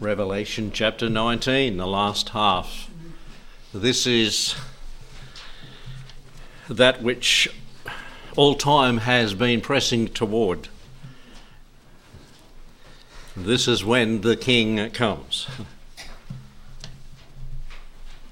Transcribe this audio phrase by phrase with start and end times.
[0.00, 2.90] Revelation chapter 19, the last half.
[3.72, 4.56] This is
[6.68, 7.48] that which
[8.36, 10.68] all time has been pressing toward.
[13.36, 15.46] This is when the king comes.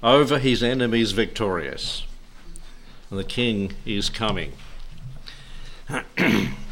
[0.03, 2.05] Over his enemies victorious.
[3.09, 4.51] The king is coming.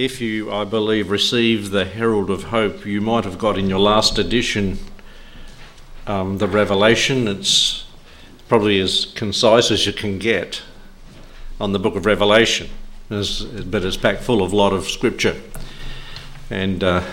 [0.00, 3.78] if you, I believe, received the Herald of Hope, you might have got in your
[3.78, 4.78] last edition
[6.06, 7.28] um, the Revelation.
[7.28, 7.84] It's
[8.48, 10.62] probably as concise as you can get
[11.60, 12.70] on the book of Revelation,
[13.10, 15.38] but it's packed full of a lot of scripture.
[16.48, 17.04] And uh,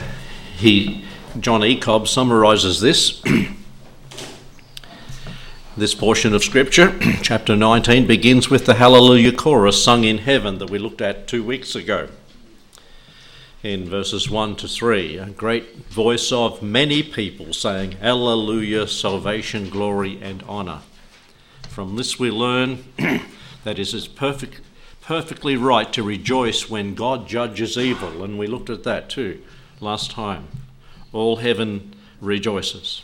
[0.56, 1.04] he,
[1.42, 1.78] John E.
[1.78, 3.22] Cobb, summarises this.
[5.76, 10.70] this portion of scripture, chapter 19, begins with the Hallelujah chorus sung in heaven that
[10.70, 12.08] we looked at two weeks ago
[13.64, 15.18] in verses 1 to 3.
[15.18, 20.82] A great voice of many people saying, Alleluia, salvation, glory, and honour.
[21.70, 24.62] From this we learn that it is perfect,
[25.02, 29.42] perfectly right to rejoice when God judges evil, and we looked at that too
[29.80, 30.48] last time.
[31.12, 33.04] All heaven rejoices.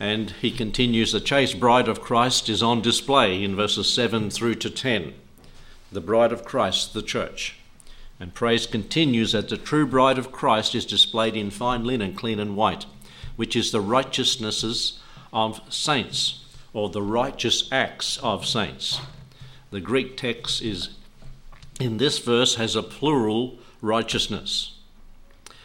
[0.00, 4.56] And he continues, the chaste bride of Christ is on display in verses 7 through
[4.56, 5.14] to 10.
[5.92, 7.56] The bride of Christ, the church.
[8.20, 12.38] And praise continues that the true bride of Christ is displayed in fine linen, clean
[12.38, 12.86] and white,
[13.36, 15.00] which is the righteousnesses
[15.32, 19.00] of saints, or the righteous acts of saints.
[19.70, 20.90] The Greek text is
[21.80, 24.78] in this verse has a plural righteousness,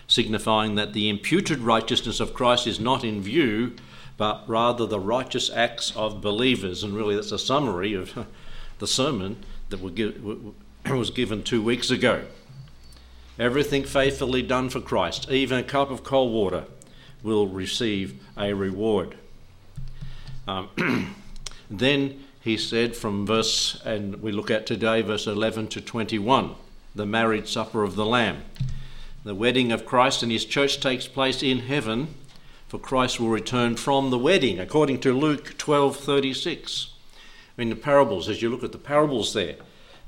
[0.08, 3.76] signifying that the imputed righteousness of Christ is not in view,
[4.18, 6.84] but rather the righteous acts of believers.
[6.84, 8.26] And really, that's a summary of
[8.80, 9.82] the sermon that
[10.90, 12.24] was given two weeks ago.
[13.40, 16.66] Everything faithfully done for Christ, even a cup of cold water,
[17.24, 19.16] will receive a reward.
[20.46, 21.16] Um,
[21.72, 26.54] then he said from verse, and we look at today, verse 11 to 21,
[26.94, 28.44] the marriage supper of the Lamb.
[29.24, 32.16] The wedding of Christ and his church takes place in heaven,
[32.68, 36.90] for Christ will return from the wedding, according to Luke 12:36.
[37.58, 39.56] In the parables, as you look at the parables there,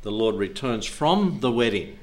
[0.02, 1.97] the Lord returns from the wedding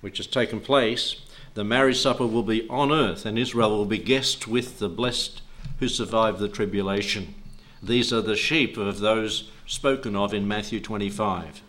[0.00, 1.16] which has taken place,
[1.54, 5.42] the marriage supper will be on earth, and Israel will be guest with the blessed
[5.78, 7.34] who survive the tribulation.
[7.82, 11.62] These are the sheep of those spoken of in Matthew 25.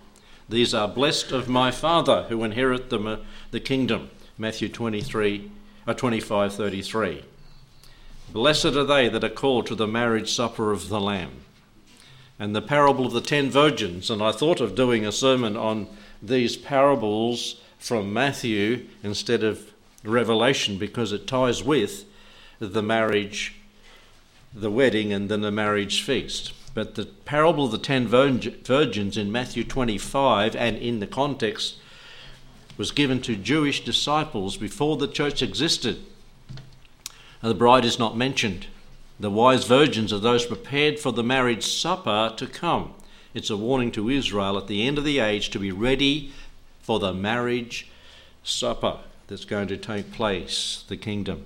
[0.50, 3.22] These are blessed of my Father who inherit the,
[3.52, 4.09] the kingdom.
[4.38, 5.50] Matthew 23,
[5.88, 7.24] uh, 25 33.
[8.34, 11.31] Blessed are they that are called to the marriage supper of the Lamb.
[12.38, 15.88] And the parable of the ten virgins, and I thought of doing a sermon on
[16.22, 22.06] these parables from Matthew instead of Revelation because it ties with
[22.59, 23.56] the marriage,
[24.53, 26.53] the wedding, and then the marriage feast.
[26.75, 31.78] But the parable of the ten virgins in Matthew 25 and in the context
[32.78, 36.02] was given to Jewish disciples before the church existed.
[37.41, 38.68] The bride is not mentioned.
[39.20, 42.94] The wise virgins are those prepared for the marriage supper to come.
[43.34, 46.31] It's a warning to Israel at the end of the age to be ready
[46.81, 47.88] for the marriage
[48.44, 51.46] supper that's going to take place, the kingdom.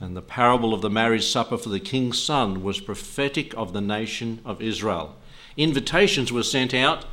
[0.00, 3.80] And the parable of the marriage supper for the king's son was prophetic of the
[3.80, 5.16] nation of Israel.
[5.56, 7.04] Invitations were sent out,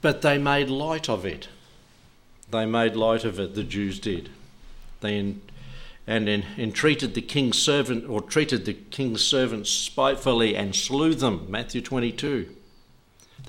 [0.00, 1.48] but they made light of it.
[2.50, 4.30] They made light of it, the Jews did.
[5.00, 5.40] They and
[6.28, 11.46] en- entreated the king's servant, or treated the king's servants spitefully and slew them.
[11.48, 12.48] Matthew 22.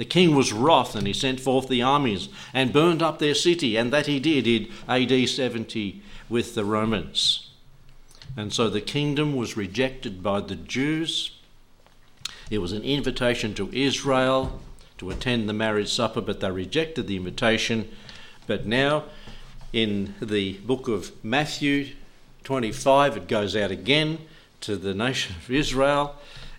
[0.02, 3.78] The king was wroth and he sent forth the armies and burned up their city,
[3.78, 7.52] and that he did in AD 70 with the Romans.
[8.36, 11.38] And so the kingdom was rejected by the Jews.
[12.50, 14.60] It was an invitation to Israel
[14.98, 17.88] to attend the marriage supper, but they rejected the invitation.
[18.48, 19.04] But now,
[19.72, 21.90] in the book of Matthew
[22.44, 24.18] 25, it goes out again
[24.62, 26.16] to the nation of Israel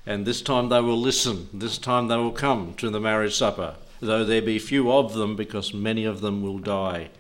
[0.07, 3.77] and this time they will listen, this time they will come to the marriage supper,
[4.01, 7.11] though there be few of them, because many of them will die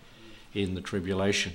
[0.54, 1.52] in the tribulation.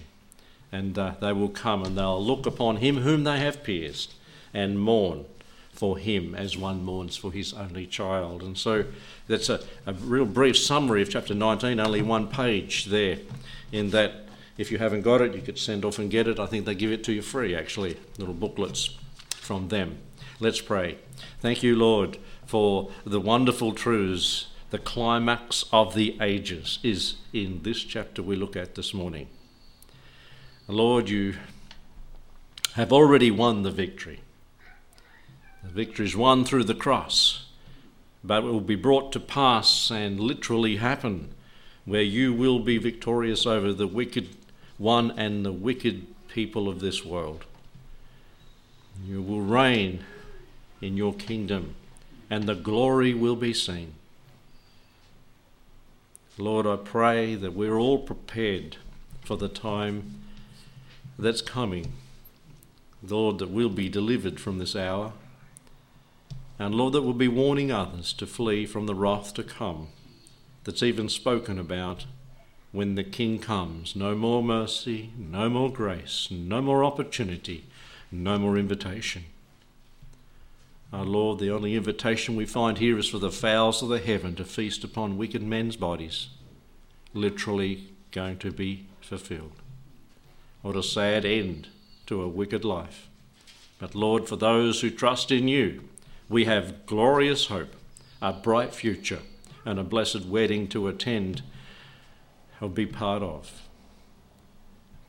[0.72, 4.14] And uh, they will come and they'll look upon him whom they have pierced
[4.54, 5.26] and mourn
[5.72, 8.42] for him as one mourns for his only child.
[8.42, 8.86] And so
[9.28, 13.20] that's a, a real brief summary of chapter 19, only one page there,
[13.72, 14.28] in that
[14.58, 16.40] if you haven't got it, you could send off and get it.
[16.40, 18.98] I think they give it to you free, actually, little booklets
[19.30, 20.00] from them.
[20.40, 21.00] Let's pray.
[21.42, 24.50] Thank you, Lord, for the wonderful truths.
[24.70, 29.30] The climax of the ages is in this chapter we look at this morning.
[30.68, 31.38] Lord, you
[32.76, 34.20] have already won the victory.
[35.64, 37.48] The victory is won through the cross,
[38.24, 41.34] but it will be brought to pass and literally happen
[41.86, 44.30] where you will be victorious over the wicked
[44.78, 47.46] one and the wicked people of this world.
[49.04, 50.04] You will reign
[50.82, 51.76] in your kingdom,
[52.30, 53.94] and the glory will be seen.
[56.38, 58.78] Lord, I pray that we're all prepared
[59.22, 60.22] for the time
[61.18, 61.94] that's coming.
[63.02, 65.14] Lord, that we'll be delivered from this hour.
[66.60, 69.88] And Lord, that we'll be warning others to flee from the wrath to come
[70.64, 72.06] that's even spoken about
[72.72, 73.96] when the King comes.
[73.96, 77.66] No more mercy, no more grace, no more opportunity,
[78.12, 79.26] no more invitation.
[80.94, 84.36] Our Lord, the only invitation we find here is for the fowls of the heaven
[84.36, 86.30] to feast upon wicked men's bodies,
[87.14, 89.52] literally going to be fulfilled.
[90.62, 91.68] What a sad end
[92.06, 93.10] to a wicked life.
[93.80, 95.84] But Lord, for those who trust in you,
[96.30, 97.76] we have glorious hope,
[98.22, 99.22] a bright future,
[99.66, 101.42] and a blessed wedding to attend
[102.62, 103.68] or be part of.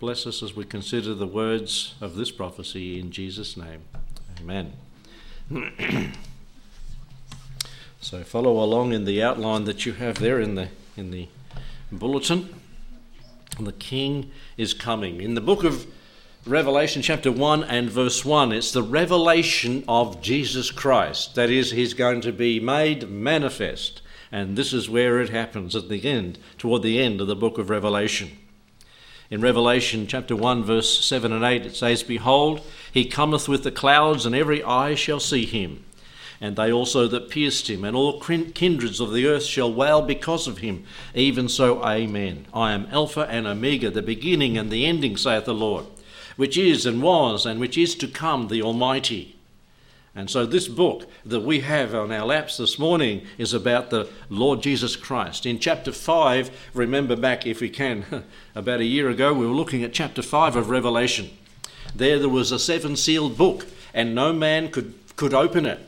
[0.01, 3.83] Bless us as we consider the words of this prophecy in Jesus' name.
[4.41, 4.73] Amen.
[8.01, 11.29] so follow along in the outline that you have there in the in the
[11.91, 12.55] bulletin.
[13.59, 15.21] The king is coming.
[15.21, 15.87] In the book of
[16.47, 21.35] Revelation chapter 1 and verse 1, it's the revelation of Jesus Christ.
[21.35, 24.01] That is, he's going to be made manifest.
[24.31, 27.59] And this is where it happens at the end, toward the end of the book
[27.59, 28.31] of Revelation.
[29.31, 33.71] In Revelation chapter 1, verse 7 and 8, it says, Behold, he cometh with the
[33.71, 35.85] clouds, and every eye shall see him.
[36.41, 40.47] And they also that pierced him, and all kindreds of the earth shall wail because
[40.47, 40.85] of him.
[41.15, 42.47] Even so, Amen.
[42.55, 45.85] I am Alpha and Omega, the beginning and the ending, saith the Lord,
[46.37, 49.38] which is and was and which is to come, the Almighty.
[50.15, 54.09] And so, this book that we have on our laps this morning is about the
[54.31, 55.47] Lord Jesus Christ.
[55.47, 58.25] In chapter 5, remember back, if we can,
[58.55, 61.31] about a year ago, we were looking at chapter 5 of Revelation.
[61.95, 65.81] There, there was a seven sealed book, and no man could, could open it.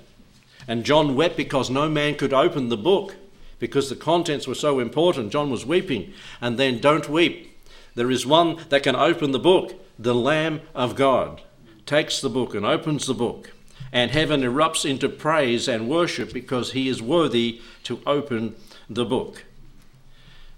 [0.69, 3.17] And John wept because no man could open the book
[3.59, 5.33] because the contents were so important.
[5.33, 6.13] John was weeping.
[6.41, 7.59] And then, don't weep.
[7.95, 11.43] There is one that can open the book, the Lamb of God.
[11.85, 13.51] Takes the book and opens the book
[13.93, 18.55] and heaven erupts into praise and worship because he is worthy to open
[18.89, 19.45] the book.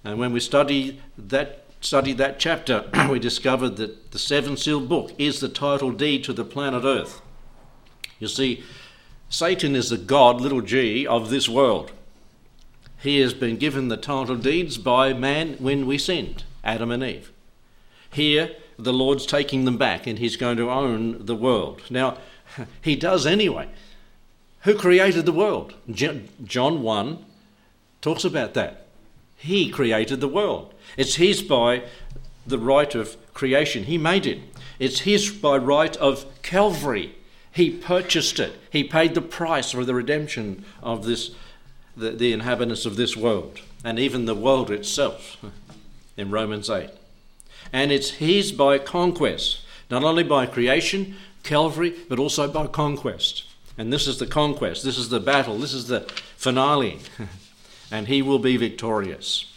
[0.04, 5.12] And when we study that studied that chapter, we discovered that the seven sealed book
[5.18, 7.20] is the title deed to the planet Earth.
[8.18, 8.62] You see,
[9.28, 11.92] Satan is the God, little g, of this world.
[13.00, 17.32] He has been given the title deeds by man when we sinned, Adam and Eve.
[18.12, 21.82] Here, the Lord's taking them back and he's going to own the world.
[21.90, 22.18] Now,
[22.82, 23.68] he does anyway.
[24.62, 25.74] Who created the world?
[25.90, 27.24] John 1
[28.00, 28.86] talks about that.
[29.36, 30.72] He created the world.
[30.96, 31.82] It's his by
[32.46, 33.84] the right of creation.
[33.84, 34.40] He made it.
[34.78, 37.16] It's his by right of Calvary.
[37.50, 38.58] He purchased it.
[38.70, 41.32] He paid the price for the redemption of this,
[41.96, 45.36] the, the inhabitants of this world, and even the world itself
[46.16, 46.90] in Romans 8.
[47.72, 49.60] And it's his by conquest,
[49.90, 53.44] not only by creation, Calvary, but also by conquest.
[53.78, 56.00] And this is the conquest, this is the battle, this is the
[56.36, 57.00] finale.
[57.92, 59.52] and he will be victorious.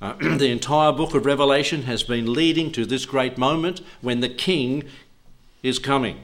[0.00, 4.28] Uh, the entire book of Revelation has been leading to this great moment when the
[4.28, 4.84] king
[5.62, 6.20] is coming.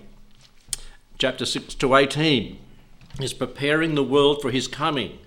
[1.19, 2.59] Chapter 6 to 18
[3.21, 5.19] is preparing the world for his coming.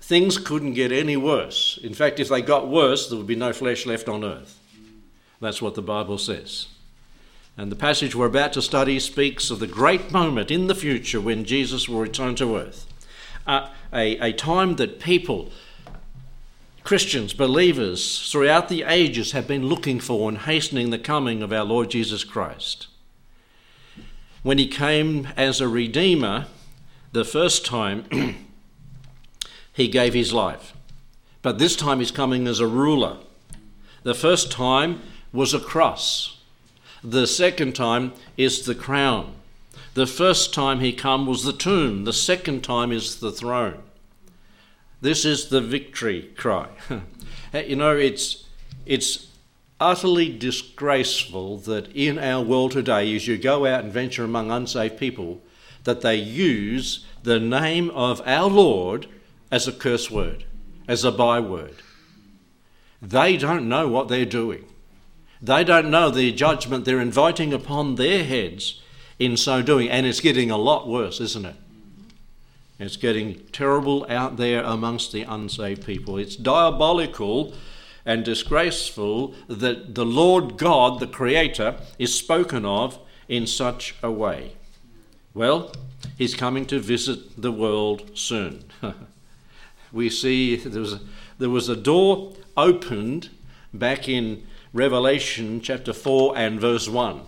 [0.00, 1.78] Things couldn't get any worse.
[1.82, 4.58] In fact, if they got worse, there would be no flesh left on earth.
[5.40, 6.68] That's what the Bible says.
[7.56, 11.20] And the passage we're about to study speaks of the great moment in the future
[11.20, 12.86] when Jesus will return to earth.
[13.46, 15.50] Uh, a, a time that people,
[16.82, 21.64] Christians, believers throughout the ages have been looking for and hastening the coming of our
[21.64, 22.86] Lord Jesus Christ.
[24.42, 26.46] When he came as a redeemer
[27.12, 28.06] the first time,
[29.72, 30.72] he gave his life.
[31.42, 33.18] But this time he's coming as a ruler.
[34.04, 36.41] The first time was a cross.
[37.04, 39.34] The second time is the crown.
[39.94, 42.04] The first time he come was the tomb.
[42.04, 43.82] The second time is the throne.
[45.00, 46.68] This is the victory cry.
[47.52, 48.44] you know, it's
[48.86, 49.26] it's
[49.80, 54.96] utterly disgraceful that in our world today, as you go out and venture among unsaved
[54.96, 55.42] people,
[55.82, 59.08] that they use the name of our Lord
[59.50, 60.44] as a curse word,
[60.86, 61.74] as a byword.
[63.00, 64.64] They don't know what they're doing.
[65.42, 68.80] They don't know the judgment they're inviting upon their heads
[69.18, 71.56] in so doing, and it's getting a lot worse, isn't it?
[72.78, 76.16] It's getting terrible out there amongst the unsaved people.
[76.16, 77.54] It's diabolical
[78.04, 84.52] and disgraceful that the Lord God, the Creator, is spoken of in such a way.
[85.34, 85.72] Well,
[86.18, 88.64] He's coming to visit the world soon.
[89.92, 91.00] we see there was, a,
[91.38, 93.30] there was a door opened
[93.72, 97.22] back in Revelation chapter 4 and verse 1.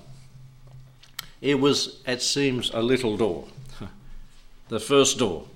[1.41, 3.47] It was, it seems, a little door,
[4.69, 5.47] the first door.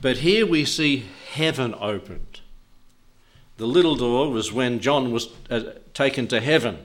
[0.00, 2.40] But here we see heaven opened.
[3.56, 6.78] The little door was when John was uh, taken to heaven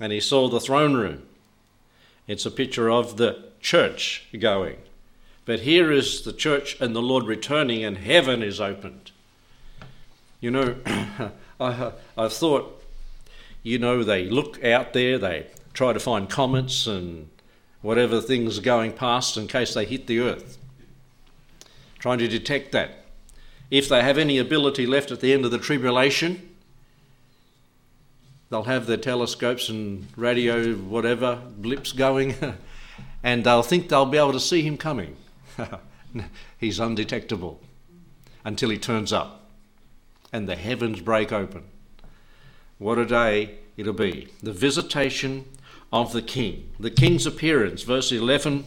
[0.00, 1.22] and he saw the throne room.
[2.26, 4.78] It's a picture of the church going.
[5.44, 9.10] But here is the church and the Lord returning, and heaven is opened.
[10.40, 10.76] You know,
[11.60, 12.82] I, I thought,
[13.62, 17.28] you know, they look out there, they try to find comets and
[17.82, 20.58] whatever things are going past in case they hit the earth,
[21.98, 23.04] trying to detect that.
[23.70, 26.48] If they have any ability left at the end of the tribulation,
[28.48, 32.34] they'll have their telescopes and radio, whatever, blips going,
[33.22, 35.16] and they'll think they'll be able to see him coming.
[36.58, 37.60] He's undetectable
[38.44, 39.39] until he turns up
[40.32, 41.64] and the heavens break open.
[42.78, 44.28] What a day it'll be.
[44.42, 45.44] The visitation
[45.92, 46.70] of the king.
[46.78, 48.64] The king's appearance, verse 11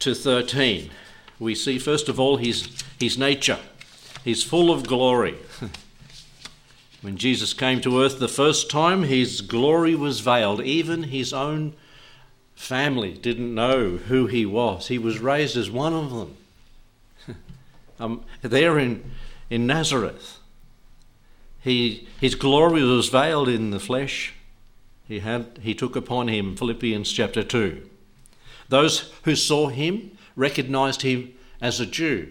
[0.00, 0.90] to 13.
[1.38, 2.68] We see, first of all, his,
[2.98, 3.58] his nature.
[4.24, 5.36] He's full of glory.
[7.02, 10.60] when Jesus came to earth the first time, his glory was veiled.
[10.62, 11.74] Even his own
[12.54, 14.88] family didn't know who he was.
[14.88, 16.36] He was raised as one of them.
[18.00, 19.08] um, there in,
[19.50, 20.38] in Nazareth,
[21.60, 24.34] he, his glory was veiled in the flesh.
[25.06, 27.88] He, had, he took upon him, Philippians chapter 2.
[28.68, 32.30] Those who saw him recognized him as a Jew.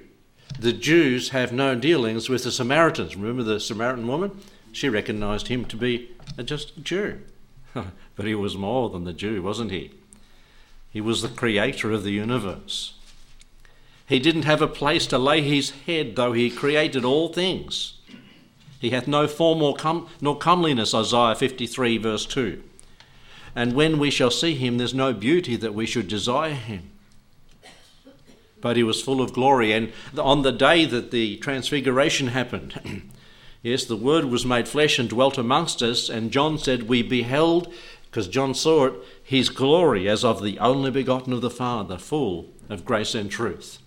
[0.59, 3.15] The Jews have no dealings with the Samaritans.
[3.15, 4.39] Remember the Samaritan woman?
[4.71, 6.11] She recognized him to be
[6.43, 7.19] just a Jew.
[7.73, 9.91] but he was more than the Jew, wasn't he?
[10.89, 12.93] He was the creator of the universe.
[14.07, 17.95] He didn't have a place to lay his head, though he created all things.
[18.79, 22.63] He hath no form or com- nor comeliness, Isaiah 53, verse 2.
[23.53, 26.91] And when we shall see him, there's no beauty that we should desire him.
[28.61, 29.73] But he was full of glory.
[29.73, 33.11] And on the day that the transfiguration happened,
[33.61, 36.07] yes, the Word was made flesh and dwelt amongst us.
[36.07, 37.73] And John said, We beheld
[38.09, 42.49] because John saw it, his glory as of the only begotten of the Father, full
[42.69, 43.79] of grace and truth.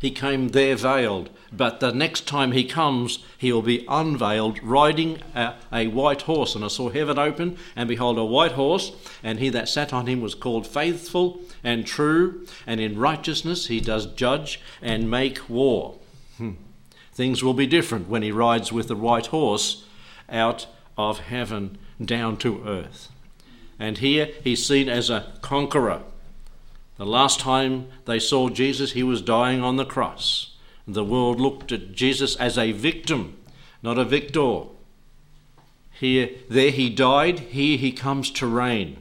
[0.00, 5.18] He came there veiled, but the next time he comes, he will be unveiled, riding
[5.34, 6.54] a, a, white horse.
[6.54, 8.92] And I saw heaven open, and behold, a white horse,
[9.22, 13.78] and he that sat on him was called faithful and true, and in righteousness he
[13.78, 15.98] does judge and make war.
[16.38, 16.52] Hmm.
[17.12, 19.84] Things will be different when he rides with the white horse
[20.30, 20.66] out
[20.96, 23.10] of heaven down to earth.
[23.78, 26.00] And here he's seen as a conqueror.
[27.00, 30.54] The last time they saw Jesus, he was dying on the cross.
[30.86, 33.38] The world looked at Jesus as a victim,
[33.82, 34.64] not a victor.
[35.92, 38.98] Here, there he died, here he comes to reign.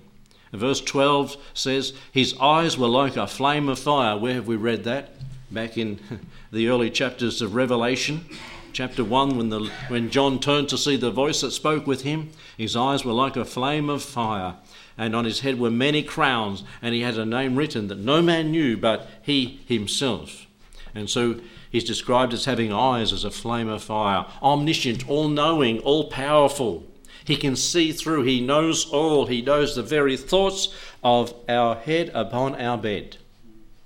[0.54, 4.18] Verse 12 says, His eyes were like a flame of fire.
[4.18, 5.10] Where have we read that?
[5.52, 6.00] Back in
[6.54, 8.24] the early chapters of Revelation
[8.72, 12.30] chapter 1, when, the, when John turned to see the voice that spoke with him,
[12.58, 14.56] his eyes were like a flame of fire,
[15.00, 18.22] and on his head were many crowns, and he had a name written that no
[18.22, 20.46] man knew but he himself.
[20.94, 21.40] And so
[21.72, 26.84] he's described as having eyes as a flame of fire, omniscient, all knowing, all powerful.
[27.24, 30.68] He can see through, he knows all, he knows the very thoughts
[31.02, 33.18] of our head upon our bed.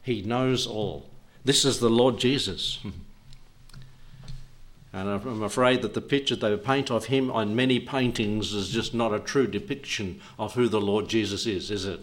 [0.01, 1.09] He knows all.
[1.45, 2.79] This is the Lord Jesus.
[4.93, 8.93] And I'm afraid that the picture they paint of him on many paintings is just
[8.93, 11.99] not a true depiction of who the Lord Jesus is, is it?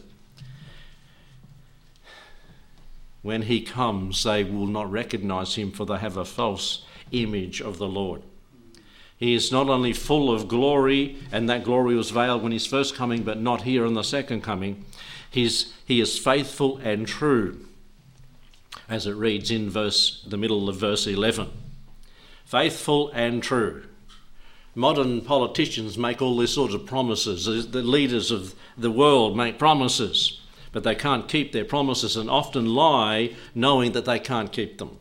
[3.22, 7.78] When he comes, they will not recognize him, for they have a false image of
[7.78, 8.22] the Lord.
[9.16, 12.96] He is not only full of glory, and that glory was veiled when he's first
[12.96, 14.84] coming, but not here in the second coming.
[15.30, 17.66] He's, he is faithful and true,
[18.88, 21.50] as it reads in verse, the middle of verse 11
[22.50, 23.84] faithful and true.
[24.74, 27.70] Modern politicians make all these sorts of promises.
[27.70, 30.40] The leaders of the world make promises,
[30.72, 34.98] but they can't keep their promises and often lie knowing that they can't keep them.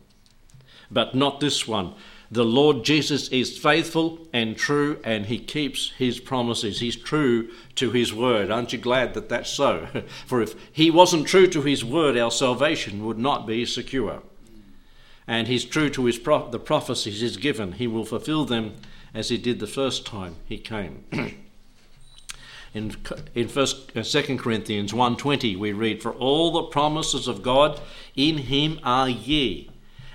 [0.92, 1.94] But not this one.
[2.30, 6.78] The Lord Jesus is faithful and true, and he keeps his promises.
[6.78, 8.52] He's true to his word.
[8.52, 9.88] Aren't you glad that that's so?
[10.26, 14.22] For if he wasn't true to his word, our salvation would not be secure.
[15.26, 17.72] And he's true to his pro- the prophecies he's given.
[17.72, 18.76] He will fulfill them
[19.14, 21.04] as he did the first time he came.
[22.74, 22.94] in
[23.34, 27.80] in first uh, second corinthians 1.20 we read for all the promises of god
[28.14, 29.68] in him are ye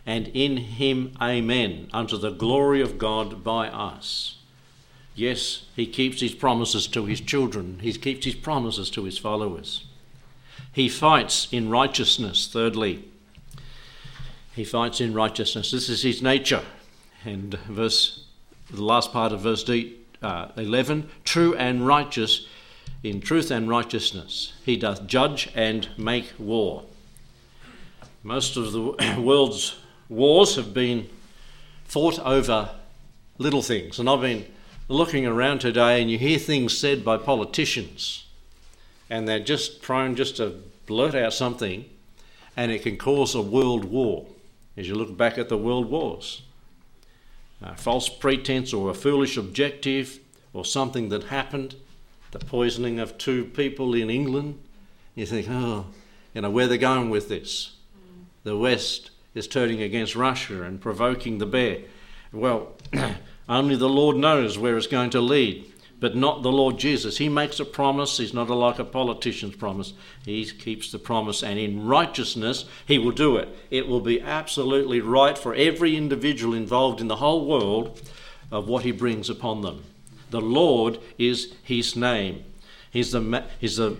[0.06, 4.38] and in him amen, unto the glory of God by us.
[5.16, 9.86] Yes, he keeps his promises to his children, he keeps his promises to his followers.
[10.72, 13.06] He fights in righteousness, thirdly.
[14.56, 15.72] He fights in righteousness.
[15.72, 16.64] This is his nature.
[17.26, 18.24] And verse,
[18.72, 19.70] the last part of verse
[20.22, 22.48] uh, 11 true and righteous
[23.04, 24.54] in truth and righteousness.
[24.66, 26.84] He doth judge and make war.
[28.24, 31.10] Most of the world's wars have been
[31.84, 32.70] fought over
[33.38, 34.00] little things.
[34.00, 34.46] And I've been
[34.88, 38.26] looking around today and you hear things said by politicians
[39.10, 41.86] and they're just prone just to blurt out something
[42.56, 44.26] and it can cause a world war
[44.77, 46.41] as you look back at the world wars.
[47.62, 50.20] A false pretense or a foolish objective
[50.53, 51.75] or something that happened,
[52.32, 54.60] the poisoning of two people in England,
[55.15, 55.88] you think, oh,
[56.34, 57.75] you know, where they're going with this.
[58.44, 61.79] The West is turning against Russia and provoking the bear.
[62.32, 62.74] Well,
[63.50, 67.18] only the Lord knows where it's going to lead, but not the Lord Jesus.
[67.18, 69.94] He makes a promise, he's not like a politician's promise.
[70.25, 73.50] He keeps the promise, and in righteousness, he will do it.
[73.72, 78.02] It will be absolutely right for every individual involved in the whole world
[78.52, 79.84] of what he brings upon them.
[80.32, 82.44] The Lord is his name.
[82.92, 83.98] He's the, he's the,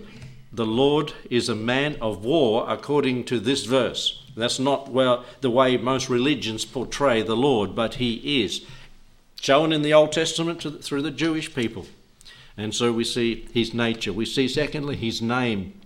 [0.52, 4.22] the Lord is a man of war according to this verse.
[4.36, 8.64] That's not well, the way most religions portray the Lord, but He is.
[9.40, 11.86] Shown in the Old Testament the, through the Jewish people.
[12.56, 14.12] And so we see His nature.
[14.12, 15.80] We see, secondly, His name.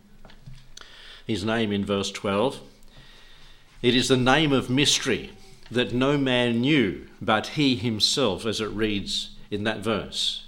[1.26, 2.60] His name in verse 12.
[3.82, 5.30] It is the name of mystery
[5.70, 10.46] that no man knew but He Himself, as it reads in that verse.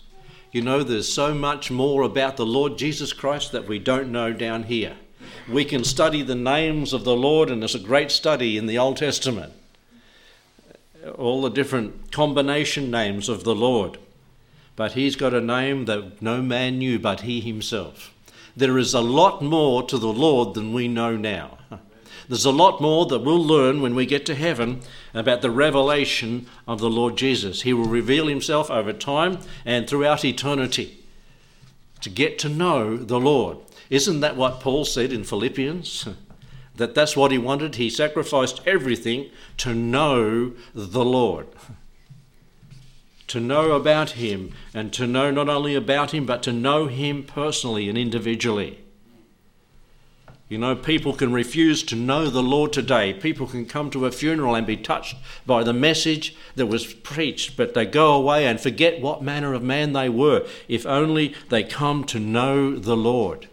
[0.52, 4.32] You know, there's so much more about the Lord Jesus Christ that we don't know
[4.32, 4.96] down here
[5.48, 8.78] we can study the names of the Lord, and there's a great study in the
[8.78, 9.52] Old Testament.
[11.16, 13.98] All the different combination names of the Lord.
[14.76, 18.12] But he's got a name that no man knew but he himself.
[18.56, 21.58] There is a lot more to the Lord than we know now.
[22.28, 24.80] There's a lot more that we'll learn when we get to heaven
[25.12, 27.62] about the revelation of the Lord Jesus.
[27.62, 31.04] He will reveal himself over time and throughout eternity
[32.00, 33.58] to get to know the Lord.
[33.90, 36.08] Isn't that what Paul said in Philippians?
[36.76, 37.74] that that's what he wanted.
[37.74, 41.48] He sacrificed everything to know the Lord.
[43.28, 47.24] To know about him and to know not only about him, but to know him
[47.24, 48.78] personally and individually.
[50.52, 53.14] You know, people can refuse to know the Lord today.
[53.14, 57.56] People can come to a funeral and be touched by the message that was preached,
[57.56, 61.62] but they go away and forget what manner of man they were, if only they
[61.62, 63.48] come to know the Lord.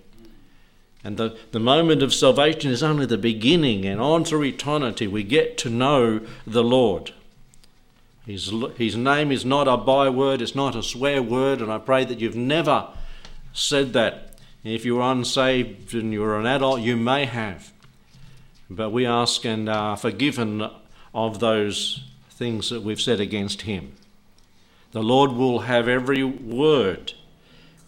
[1.04, 5.24] And the, the moment of salvation is only the beginning, and on through eternity we
[5.24, 7.14] get to know the Lord.
[8.26, 12.04] His, his name is not a byword, it's not a swear word, and I pray
[12.06, 12.88] that you've never
[13.54, 14.26] said that.
[14.64, 17.72] If you're unsaved and you're an adult, you may have.
[18.70, 20.70] But we ask and are forgiven
[21.14, 23.94] of those things that we've said against him.
[24.92, 27.14] The Lord will have every word,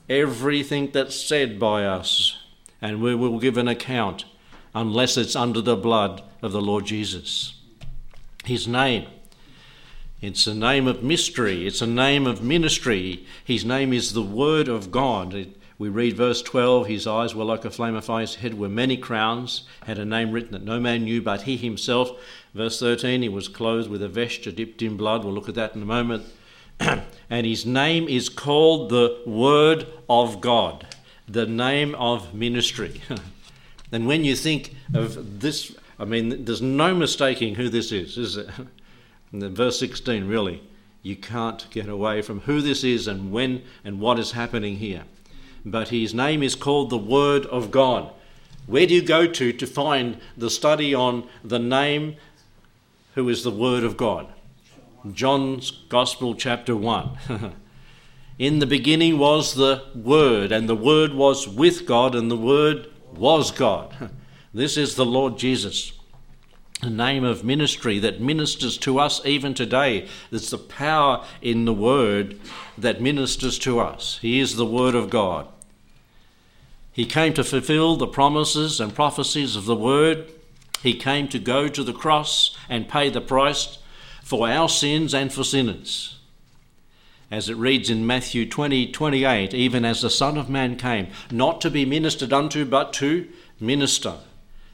[0.10, 2.40] everything that's said by us
[2.82, 4.26] and we will give an account
[4.74, 7.54] unless it's under the blood of the Lord Jesus.
[8.46, 9.08] His name.
[10.22, 11.65] It's a name of mystery.
[11.67, 13.26] It's a name of ministry.
[13.44, 15.48] His name is the Word of God.
[15.78, 18.70] We read verse 12 His eyes were like a flame of fire, his head were
[18.70, 22.12] many crowns, had a name written that no man knew but he himself.
[22.54, 25.24] Verse 13 He was clothed with a vesture dipped in blood.
[25.24, 26.26] We'll look at that in a moment.
[26.80, 30.86] and his name is called the Word of God
[31.32, 33.02] the name of ministry.
[33.91, 38.38] and when you think of this, I mean, there's no mistaking who this is, is
[38.38, 38.50] it?
[39.32, 40.62] verse 16, really,
[41.04, 45.04] you can't get away from who this is and when and what is happening here.
[45.63, 48.12] But his name is called the Word of God.
[48.67, 52.15] Where do you go to to find the study on the name
[53.15, 54.28] who is the Word of God?
[55.12, 57.56] John's Gospel, chapter 1.
[58.41, 62.88] In the beginning was the Word, and the Word was with God, and the Word
[63.13, 64.10] was God.
[64.51, 65.93] This is the Lord Jesus.
[66.82, 70.08] a name of ministry that ministers to us even today.
[70.32, 72.39] There's the power in the Word
[72.80, 74.17] that ministers to us.
[74.23, 75.47] He is the Word of God.
[76.91, 80.32] He came to fulfill the promises and prophecies of the Word.
[80.82, 83.77] He came to go to the cross and pay the price
[84.23, 86.17] for our sins and for sinners.
[87.32, 91.62] As it reads in Matthew 20 28, even as the Son of Man came, not
[91.62, 93.28] to be ministered unto, but to
[93.60, 94.15] minister.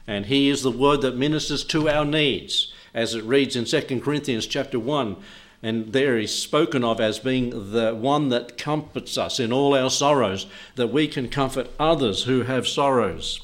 [0.06, 4.00] And he is the word that ministers to our needs as it reads in 2
[4.00, 5.16] corinthians chapter 1
[5.62, 9.90] and there he's spoken of as being the one that comforts us in all our
[9.90, 13.40] sorrows that we can comfort others who have sorrows.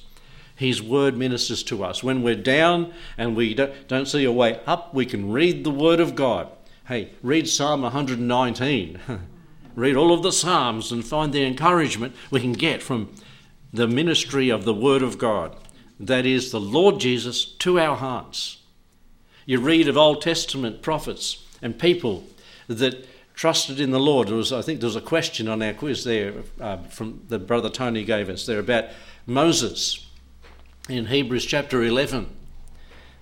[0.55, 2.05] His word ministers to us.
[2.05, 5.99] When we're down and we don't see a way up we can read the word
[5.99, 6.49] of god
[6.87, 9.01] hey read psalm 119
[9.75, 13.13] read all of the psalms and find the encouragement we can get from
[13.73, 15.57] the ministry of the word of god
[16.01, 18.59] that is the Lord Jesus, to our hearts.
[19.47, 22.25] You read of Old Testament prophets and people
[22.67, 24.29] that trusted in the Lord.
[24.31, 27.71] Was, I think there was a question on our quiz there uh, from the brother
[27.71, 28.87] Tony gave us there about
[29.27, 30.07] Moses
[30.89, 32.29] in Hebrews chapter 11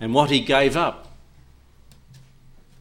[0.00, 1.11] and what he gave up.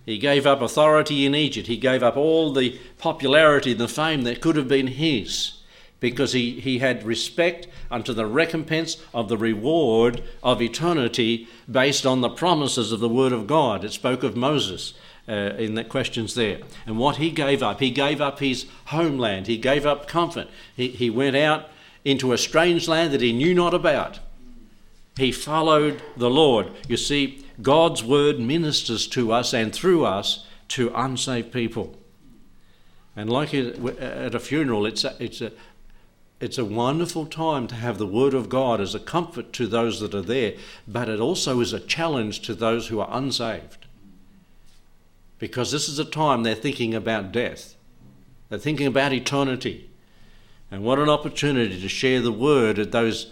[0.06, 1.68] He gave up authority in Egypt.
[1.68, 5.62] He gave up all the popularity the fame that could have been his
[6.00, 12.22] because he, he had respect unto the recompense of the reward of eternity based on
[12.22, 13.86] the promises of the Word of God.
[13.86, 14.96] It spoke of Moses
[15.30, 16.60] uh, in the questions there.
[16.88, 20.48] And what he gave up, he gave up his homeland, he gave up comfort.
[20.76, 21.70] He, he went out
[22.04, 24.20] into a strange land that he knew not about.
[25.18, 26.72] He followed the Lord.
[26.88, 31.98] You see, God's Word ministers to us and through us to unsaved people.
[33.16, 35.52] And like at a funeral, it's a, it's a,
[36.40, 40.00] it's a wonderful time to have the Word of God as a comfort to those
[40.00, 40.54] that are there,
[40.88, 43.86] but it also is a challenge to those who are unsaved.
[45.40, 47.76] Because this is a time they're thinking about death,
[48.50, 49.90] they're thinking about eternity.
[50.74, 53.30] And what an opportunity to share the Word at those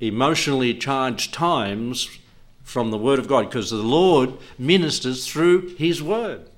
[0.00, 2.19] emotionally charged times
[2.62, 6.48] from the Word of God, because the Lord ministers through His Word.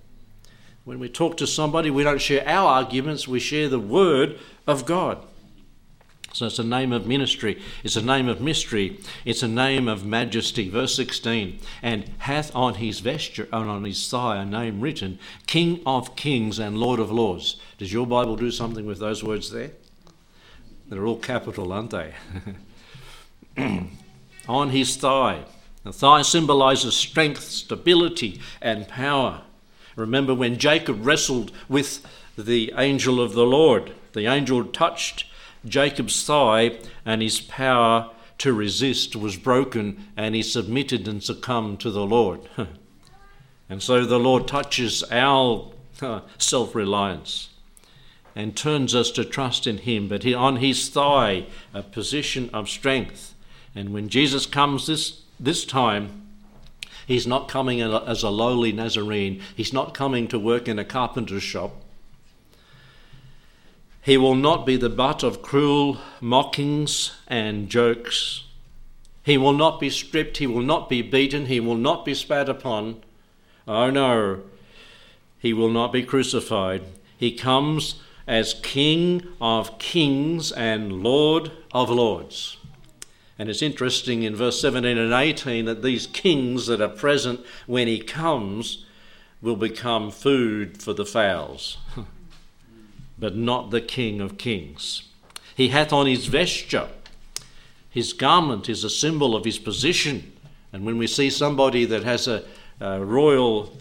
[0.84, 4.84] When we talk to somebody, we don't share our arguments, we share the Word of
[4.84, 5.18] God.
[6.32, 10.04] So it's a name of ministry, it's a name of mystery, it's a name of
[10.04, 10.70] majesty.
[10.70, 15.82] Verse 16, and hath on his vesture and on his thigh a name written, King
[15.84, 17.56] of kings and Lord of lords.
[17.76, 19.72] Does your Bible do something with those words there?
[20.88, 22.14] They're all capital, aren't they?
[24.48, 25.44] on his thigh.
[25.84, 29.42] The thigh symbolizes strength, stability, and power.
[29.96, 32.06] Remember when Jacob wrestled with
[32.38, 35.26] the angel of the Lord, the angel touched
[35.64, 41.90] Jacob's thigh and his power to resist was broken, and he submitted and succumbed to
[41.90, 42.40] the Lord.
[43.68, 45.70] and so the Lord touches our
[46.38, 47.50] self reliance
[48.34, 52.68] and turns us to trust in him, but He, on his thigh, a position of
[52.68, 53.34] strength.
[53.74, 56.22] And when Jesus comes this, this time,
[57.06, 61.42] he's not coming as a lowly Nazarene, he's not coming to work in a carpenter's
[61.42, 61.72] shop.
[64.00, 68.44] He will not be the butt of cruel mockings and jokes.
[69.22, 70.38] He will not be stripped.
[70.38, 71.46] He will not be beaten.
[71.46, 73.02] He will not be spat upon.
[73.68, 74.40] Oh no,
[75.38, 76.82] he will not be crucified.
[77.16, 82.56] He comes as King of kings and Lord of lords.
[83.38, 87.88] And it's interesting in verse 17 and 18 that these kings that are present when
[87.88, 88.84] he comes
[89.40, 91.78] will become food for the fowls.
[93.18, 95.02] but not the King of kings.
[95.54, 96.88] He hath on his vesture.
[97.88, 100.32] His garment is a symbol of his position.
[100.72, 102.42] And when we see somebody that has a,
[102.80, 103.76] a royal,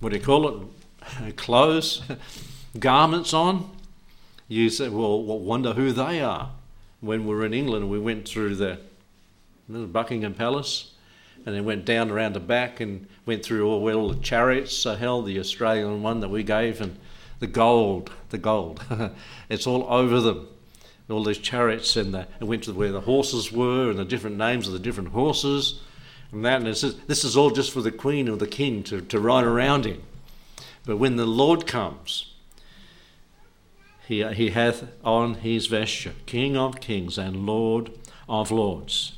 [0.00, 2.02] what do you call it, clothes,
[2.78, 3.70] garments on,
[4.50, 6.50] you say, well, wonder who they are.
[7.00, 8.78] When we were in England, we went through the,
[9.68, 10.92] Buckingham Palace
[11.46, 14.96] and then went down around the back and went through all all the chariots are
[14.96, 16.98] held, the Australian one that we gave, and
[17.38, 18.82] the gold, the gold.
[19.48, 20.48] it's all over them.
[21.08, 24.36] All these chariots and, the, and went to where the horses were and the different
[24.36, 25.80] names of the different horses
[26.32, 26.58] and that.
[26.58, 29.20] And it says, this is all just for the queen or the king to, to
[29.20, 30.02] ride around in.
[30.84, 32.29] But when the Lord comes,
[34.10, 37.92] he, he hath on his vesture, King of kings and Lord
[38.28, 39.12] of lords.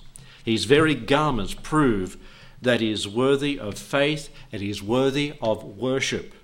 [0.44, 2.18] His very garments prove
[2.60, 6.34] that he is worthy of faith and he is worthy of worship.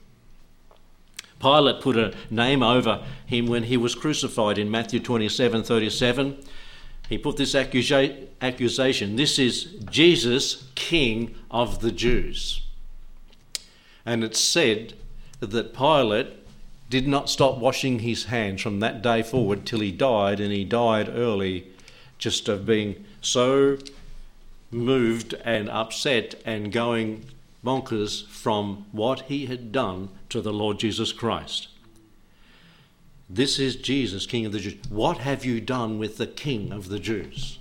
[1.38, 6.38] Pilate put a name over him when he was crucified in Matthew 27 37.
[7.10, 12.62] he put this accusa- accusation this is Jesus, King of the Jews.
[14.06, 14.94] And it's said
[15.40, 16.38] that Pilate
[16.90, 20.64] did not stop washing his hands from that day forward till he died, and he
[20.64, 21.66] died early
[22.18, 23.78] just of being so
[24.70, 27.24] moved and upset and going
[27.64, 31.68] bonkers from what he had done to the Lord Jesus Christ.
[33.28, 34.76] This is Jesus, King of the Jews.
[34.88, 37.58] What have you done with the King of the Jews?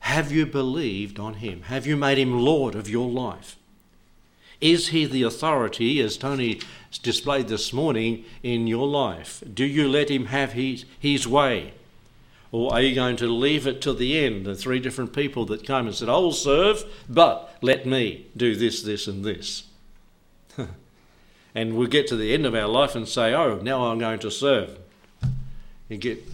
[0.00, 1.62] Have you believed on him?
[1.62, 3.56] Have you made him Lord of your life?
[4.64, 6.58] Is he the authority, as Tony
[7.02, 9.44] displayed this morning, in your life?
[9.52, 11.74] Do you let him have his, his way?
[12.50, 14.46] Or are you going to leave it till the end?
[14.46, 18.56] The three different people that came and said, I will serve, but let me do
[18.56, 19.64] this, this, and this.
[21.54, 24.20] and we'll get to the end of our life and say, Oh, now I'm going
[24.20, 24.78] to serve.
[25.90, 26.26] You get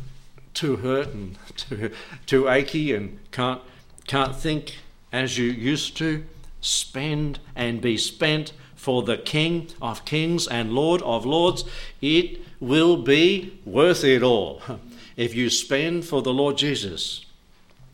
[0.54, 1.90] too hurt and too,
[2.26, 3.60] too achy and can't,
[4.06, 4.76] can't think
[5.12, 6.24] as you used to.
[6.60, 11.64] Spend and be spent for the King of kings and Lord of lords.
[12.00, 14.62] It will be worth it all
[15.16, 17.24] if you spend for the Lord Jesus.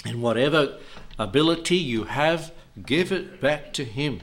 [0.05, 0.79] And whatever
[1.19, 2.53] ability you have,
[2.85, 4.21] give it back to Him.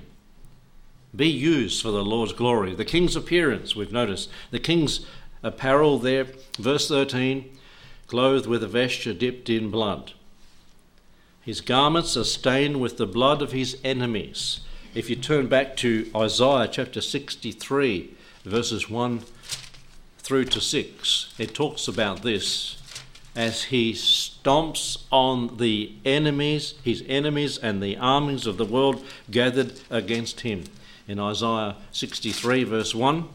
[1.16, 2.74] Be used for the Lord's glory.
[2.74, 4.30] The king's appearance, we've noticed.
[4.52, 5.06] The king's
[5.44, 6.28] apparel there,
[6.58, 7.52] verse 13,
[8.08, 10.14] clothed with a vesture dipped in blood.
[11.46, 14.62] His garments are stained with the blood of his enemies.
[14.96, 19.24] If you turn back to Isaiah chapter 63, verses 1
[20.20, 22.78] through to 6, it talks about this
[23.36, 29.82] as he stomps on the enemies, his enemies, and the armies of the world gathered
[29.90, 30.64] against him.
[31.10, 33.28] In Isaiah 63, verse 1,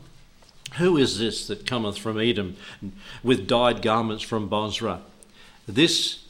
[0.77, 2.57] who is this that cometh from Edom
[3.23, 5.01] with dyed garments from Bozrah?
[5.67, 6.25] This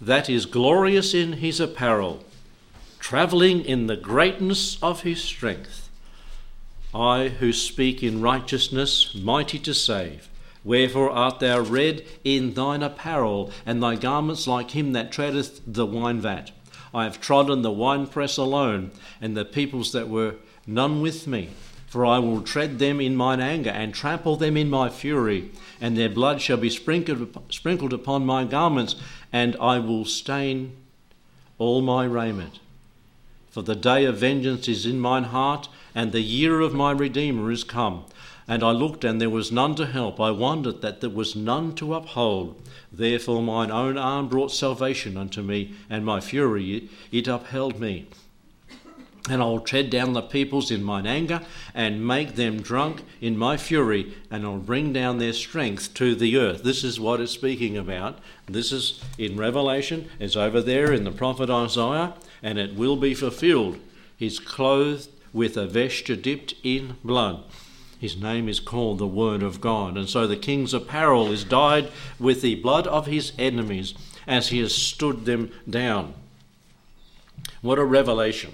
[0.00, 2.24] that is glorious in his apparel,
[2.98, 5.88] travelling in the greatness of his strength.
[6.94, 10.28] I who speak in righteousness, mighty to save.
[10.64, 15.86] Wherefore art thou red in thine apparel, and thy garments like him that treadeth the
[15.86, 16.50] wine vat?
[16.94, 21.50] I have trodden the winepress alone, and the peoples that were none with me.
[21.86, 25.96] For I will tread them in mine anger, and trample them in my fury, and
[25.96, 28.96] their blood shall be sprinkled, sprinkled upon my garments,
[29.32, 30.72] and I will stain
[31.58, 32.60] all my raiment.
[33.50, 37.50] For the day of vengeance is in mine heart, and the year of my Redeemer
[37.50, 38.04] is come.
[38.46, 40.20] And I looked, and there was none to help.
[40.20, 42.60] I wondered that there was none to uphold.
[42.90, 48.06] Therefore mine own arm brought salvation unto me, and my fury it upheld me.
[49.28, 51.42] And I will tread down the peoples in mine anger,
[51.74, 56.36] and make them drunk in my fury, and I'll bring down their strength to the
[56.36, 56.62] earth.
[56.62, 58.18] This is what it's speaking about.
[58.46, 63.14] This is in Revelation, it's over there in the prophet Isaiah, and it will be
[63.14, 63.78] fulfilled.
[64.16, 67.44] He's clothed with a vesture dipped in blood.
[67.98, 69.96] His name is called the Word of God.
[69.96, 73.94] And so the king's apparel is dyed with the blood of his enemies
[74.26, 76.14] as he has stood them down.
[77.60, 78.52] What a revelation.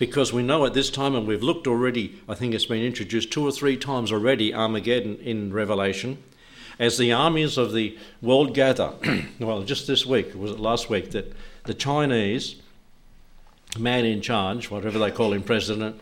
[0.00, 3.30] Because we know at this time, and we've looked already, I think it's been introduced
[3.30, 6.16] two or three times already, Armageddon in Revelation.
[6.78, 8.94] As the armies of the world gather,
[9.38, 11.34] well, just this week, was it last week, that
[11.64, 12.56] the Chinese
[13.78, 16.00] man in charge, whatever they call him, president,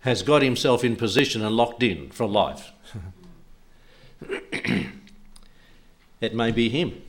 [0.00, 2.70] has got himself in position and locked in for life.
[6.20, 7.00] it may be him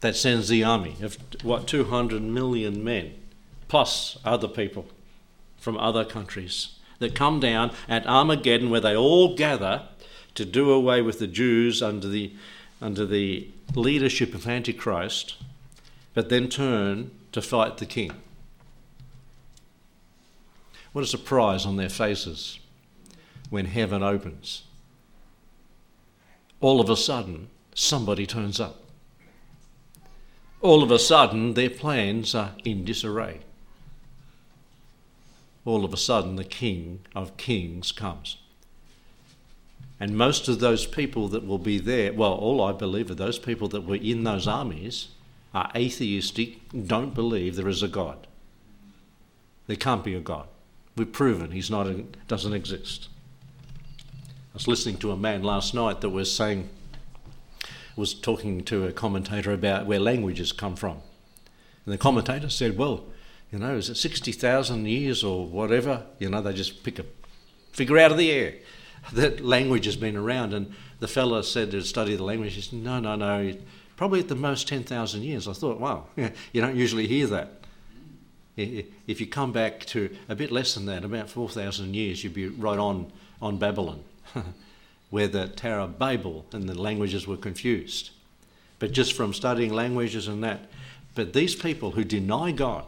[0.00, 3.14] that sends the army of what 200 million men
[3.70, 4.86] plus other people
[5.56, 9.84] from other countries that come down at Armageddon where they all gather
[10.34, 12.32] to do away with the Jews under the
[12.82, 15.36] under the leadership of Antichrist
[16.14, 18.12] but then turn to fight the king
[20.92, 22.58] what a surprise on their faces
[23.48, 24.62] when heaven opens.
[26.60, 28.82] All of a sudden, somebody turns up.
[30.60, 33.40] All of a sudden, their plans are in disarray.
[35.64, 38.38] All of a sudden, the King of Kings comes.
[39.98, 43.38] And most of those people that will be there, well, all I believe are those
[43.38, 45.08] people that were in those armies
[45.52, 48.26] are atheistic, don't believe there is a God.
[49.66, 50.48] There can't be a God.
[50.96, 51.86] We've proven he's not
[52.26, 53.08] doesn't exist.
[54.52, 56.68] I was listening to a man last night that was saying,
[57.94, 60.98] was talking to a commentator about where languages come from.
[61.84, 63.04] And the commentator said, well,
[63.52, 66.04] you know, is it 60,000 years or whatever?
[66.18, 67.04] You know, they just pick a
[67.72, 68.54] figure out of the air
[69.12, 70.54] that language has been around.
[70.54, 73.54] And the fellow said to study the language, he said, no, no, no,
[73.96, 75.48] probably at the most 10,000 years.
[75.48, 77.54] I thought, wow, you don't usually hear that.
[78.56, 82.48] If you come back to a bit less than that, about 4,000 years, you'd be
[82.48, 83.10] right on,
[83.40, 84.04] on Babylon,
[85.10, 88.10] where the Tower of Babel and the languages were confused.
[88.78, 90.66] But just from studying languages and that,
[91.14, 92.84] but these people who deny God,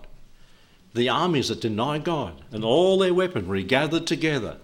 [0.95, 4.59] the armies that deny God, and all their weaponry gathered together,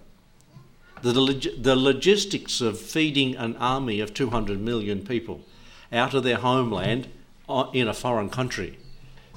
[1.02, 5.42] the, log- the logistics of feeding an army of 200 million people
[5.92, 7.08] out of their homeland
[7.48, 8.78] uh, in a foreign country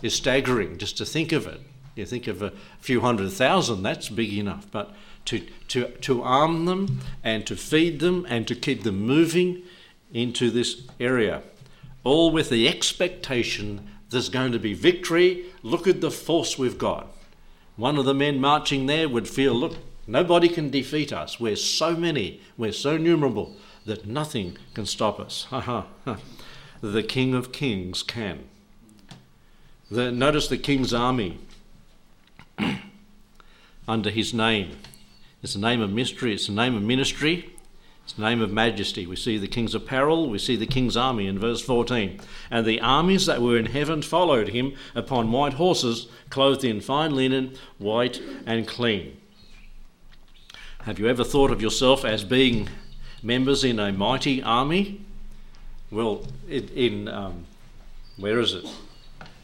[0.01, 1.62] is staggering just to think of it.
[1.95, 4.65] You think of a few hundred thousand, that's big enough.
[4.71, 4.93] But
[5.25, 9.62] to, to, to arm them and to feed them and to keep them moving
[10.13, 11.43] into this area,
[12.04, 15.45] all with the expectation there's going to be victory.
[15.63, 17.08] Look at the force we've got.
[17.78, 21.39] One of the men marching there would feel, look, nobody can defeat us.
[21.39, 25.47] We're so many, we're so numerable that nothing can stop us.
[26.82, 28.43] the King of Kings can.
[29.89, 31.39] The, notice the king's army
[33.88, 34.78] under his name.
[35.43, 37.50] It's a name of mystery, it's a name of ministry,
[38.03, 39.05] it's the name of majesty.
[39.05, 42.19] We see the king's apparel, we see the king's army in verse 14.
[42.49, 47.15] And the armies that were in heaven followed him upon white horses, clothed in fine
[47.15, 49.17] linen, white and clean.
[50.83, 52.67] Have you ever thought of yourself as being
[53.21, 55.05] members in a mighty army?
[55.91, 57.45] Well, in, um,
[58.17, 58.65] where is it?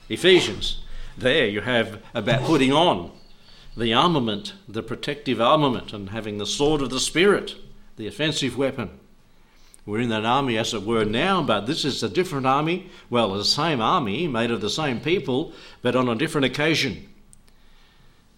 [0.10, 0.80] Ephesians.
[1.18, 3.12] There you have about putting on
[3.76, 7.56] the armament, the protective armament, and having the sword of the Spirit,
[7.98, 8.90] the offensive weapon.
[9.86, 12.90] We're in that army, as it were, now, but this is a different army.
[13.10, 17.08] Well, the same army, made of the same people, but on a different occasion.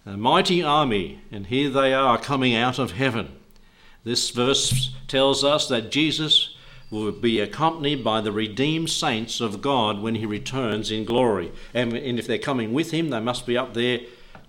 [0.06, 3.36] A mighty army, and here they are coming out of heaven.
[4.04, 6.56] This verse tells us that Jesus
[6.90, 11.52] will be accompanied by the redeemed saints of God when he returns in glory.
[11.74, 14.00] And, if they're coming with him, they must be up there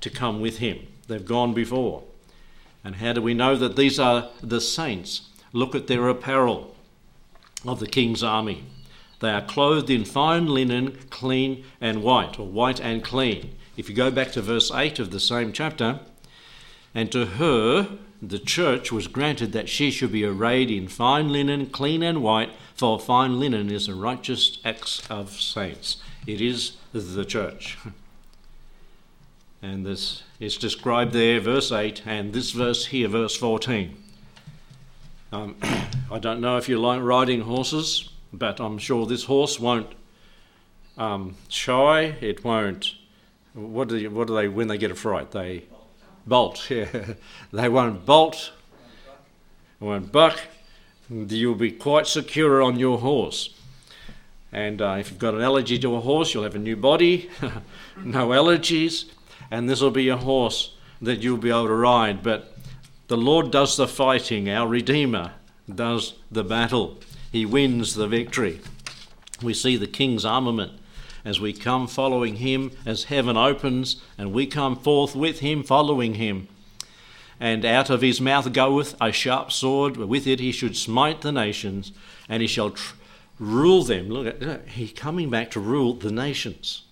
[0.02, 0.88] to come with him.
[1.08, 2.04] They've gone before.
[2.84, 5.30] And how do we know that these are the saints?
[5.54, 6.76] Look at their apparel
[7.65, 8.63] of the king's army.
[9.20, 13.56] They are clothed in fine linen, clean and white, or white and clean.
[13.78, 16.00] If you go back to verse 8 of the same chapter,
[16.96, 21.67] and to her, the church was granted that she should be arrayed in fine linen,
[21.67, 25.98] clean and white, for fine linen is the righteous acts of saints.
[26.26, 27.78] It is the church.
[29.63, 33.95] And this is described there, verse 8, and this verse here, verse 14.
[35.32, 35.56] Um,
[36.12, 39.88] I don't know if you like riding horses, but I'm sure this horse won't
[40.97, 42.15] um, shy.
[42.21, 42.95] It won't.
[43.54, 45.30] What do, you, what do they when they get a fright?
[45.32, 45.65] They
[46.25, 46.67] bolt.
[46.71, 47.13] Yeah.
[47.54, 48.51] they won't bolt,
[49.80, 50.39] won't buck.
[51.08, 53.54] You'll be quite secure on your horse.
[54.51, 57.30] And uh, if you've got an allergy to a horse, you'll have a new body,
[58.04, 59.06] no allergies,
[59.52, 62.24] and this will be a horse that you'll be able to ride.
[62.24, 62.56] But
[63.08, 65.34] the Lord does the fighting, our Redeemer
[65.74, 66.98] does the battle,
[67.32, 68.62] He wins the victory.
[69.44, 70.74] We see the king's armament
[71.24, 76.16] as we come following him, as heaven opens, and we come forth with him, following
[76.16, 76.48] him.
[77.40, 81.32] And out of his mouth goeth a sharp sword, with it he should smite the
[81.32, 81.92] nations,
[82.30, 82.96] and he shall tr-
[83.40, 84.10] rule them.
[84.10, 86.84] Look, at, he's coming back to rule the nations.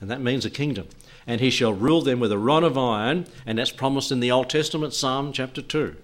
[0.00, 0.88] And that means a kingdom.
[1.26, 4.30] And he shall rule them with a rod of iron, and that's promised in the
[4.30, 5.96] Old Testament, Psalm chapter 2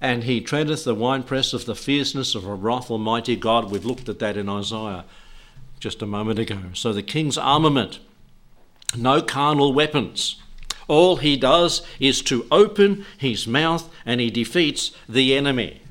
[0.00, 3.70] and he treadeth the winepress of the fierceness of a wrathful mighty God.
[3.70, 5.04] We've looked at that in Isaiah
[5.78, 6.58] just a moment ago.
[6.72, 8.00] So the king's armament,
[8.96, 10.40] no carnal weapons.
[10.88, 15.82] All he does is to open his mouth and he defeats the enemy.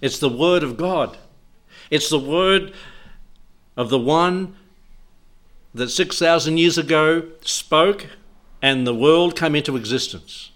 [0.00, 1.18] It's the word of God.
[1.90, 2.72] It's the word
[3.76, 4.56] of the one
[5.74, 8.06] that 6,000 years ago spoke
[8.60, 10.50] and the world came into existence.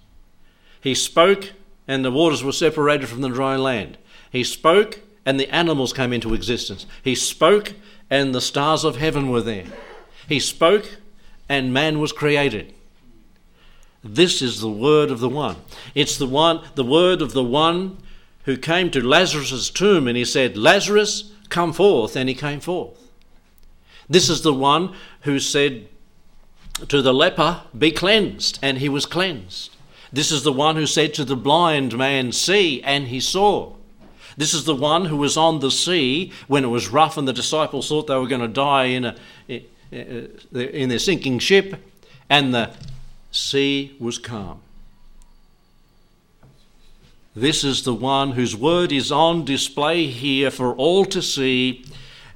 [0.81, 1.53] He spoke
[1.89, 3.99] and the waters were separated from the dry land.
[4.31, 6.87] He spoke and the animals came into existence.
[7.03, 7.75] He spoke
[8.11, 9.67] and the stars of heaven were there.
[10.29, 10.99] He spoke,
[11.49, 12.75] and man was created.
[14.03, 15.57] This is the word of the one.
[15.95, 17.99] It's the one, the word of the one
[18.45, 23.06] who came to Lazarus's tomb and he said, Lazarus, come forth, and he came forth.
[24.09, 25.89] This is the one who said
[26.89, 29.75] to the leper, Be cleansed, and he was cleansed.
[30.13, 33.75] This is the one who said to the blind man, See, and he saw.
[34.37, 37.33] This is the one who was on the sea when it was rough and the
[37.33, 39.61] disciples thought they were going to die in, a,
[40.53, 41.77] in their sinking ship,
[42.29, 42.71] and the
[43.31, 44.61] sea was calm.
[47.35, 51.85] This is the one whose word is on display here for all to see,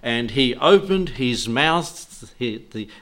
[0.02, 2.34] and he opened his mouth,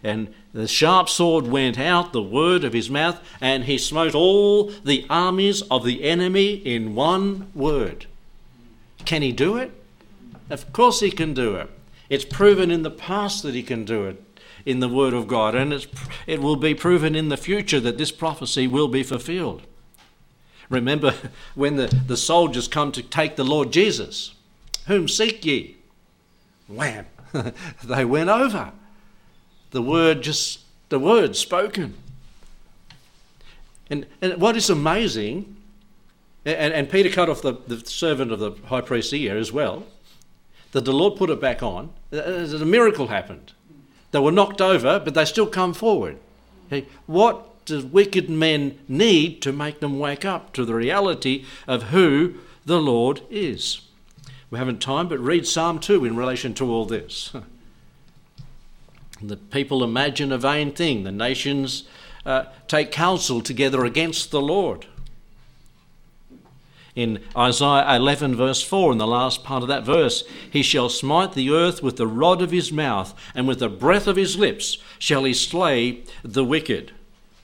[0.03, 4.73] and the sharp sword went out, the word of his mouth, and he smote all
[4.85, 8.07] the armies of the enemy in one word.
[9.05, 9.71] Can he do it?
[10.51, 11.71] Of course he can do it.
[12.09, 14.23] It's proven in the past that he can do it
[14.65, 15.87] in the Word of God, and
[16.27, 19.63] it will be proven in the future that this prophecy will be fulfilled.
[20.69, 21.15] Remember
[21.55, 24.35] when the, the soldiers come to take the Lord Jesus,
[24.87, 25.78] whom seek ye?
[26.69, 27.07] Wham!
[27.85, 28.73] they went over.
[29.71, 31.95] The word just, the word spoken.
[33.91, 35.57] And, and what is amazing,
[36.45, 39.85] and, and Peter cut off the, the servant of the high priest's ear as well,
[40.73, 43.53] that the Lord put it back on, a miracle happened.
[44.11, 46.19] They were knocked over, but they still come forward.
[47.07, 52.35] What do wicked men need to make them wake up to the reality of who
[52.65, 53.83] the Lord is?
[54.51, 57.33] We haven't time, but read Psalm 2 in relation to all this.
[59.23, 61.85] the people imagine a vain thing, the nations
[62.25, 64.87] uh, take counsel together against the Lord
[66.99, 71.35] in Isaiah 11, verse 4, in the last part of that verse, He shall smite
[71.35, 74.79] the earth with the rod of his mouth, and with the breath of his lips
[74.99, 76.91] shall he slay the wicked.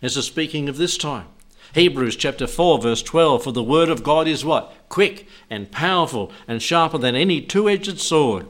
[0.01, 1.29] This is speaking of this time.
[1.75, 4.73] Hebrews chapter 4, verse 12, for the word of God is what?
[4.89, 8.47] Quick and powerful and sharper than any two edged sword,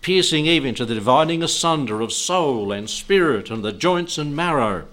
[0.00, 4.86] piercing even to the dividing asunder of soul and spirit and the joints and marrow.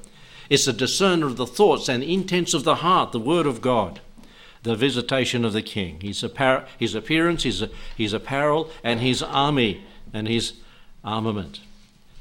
[0.49, 3.99] It's a discerner of the thoughts and intents of the heart, the word of God
[4.63, 9.83] the visitation of the king, his, appar- his appearance, his, his apparel, and his army
[10.13, 10.53] and his
[11.03, 11.59] armament.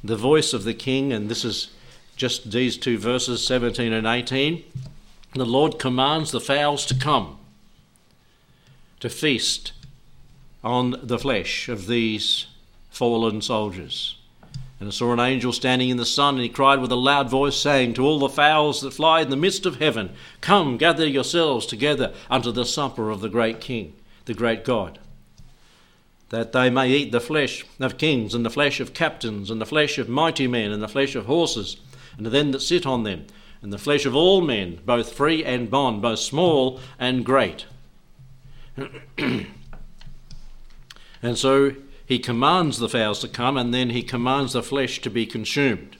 [0.02, 1.70] The voice of the king, and this is
[2.16, 4.64] just these two verses 17 and 18.
[5.34, 7.38] The Lord commands the fowls to come
[9.00, 9.72] to feast
[10.62, 12.46] on the flesh of these
[12.90, 14.16] fallen soldiers.
[14.78, 17.30] And I saw an angel standing in the sun, and he cried with a loud
[17.30, 20.10] voice, saying to all the fowls that fly in the midst of heaven,
[20.40, 24.98] Come, gather yourselves together unto the supper of the great King, the great God,
[26.30, 29.66] that they may eat the flesh of kings, and the flesh of captains, and the
[29.66, 31.76] flesh of mighty men, and the flesh of horses,
[32.18, 33.26] and of them that sit on them,
[33.62, 37.66] and the flesh of all men, both free and bond, both small and great.
[39.16, 39.46] and
[41.34, 41.72] so
[42.04, 45.96] he commands the fowls to come and then he commands the flesh to be consumed.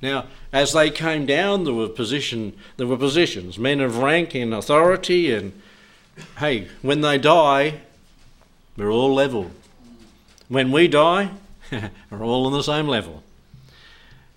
[0.00, 4.54] Now, as they came down, there were position, there were positions, men of rank and
[4.54, 5.52] authority, and
[6.38, 7.80] hey, when they die,
[8.76, 9.50] we're all level.
[10.48, 11.30] When we die,
[12.10, 13.22] we're all on the same level.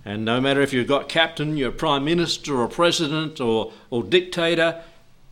[0.05, 4.81] And no matter if you've got captain, you're prime minister, or president, or, or dictator,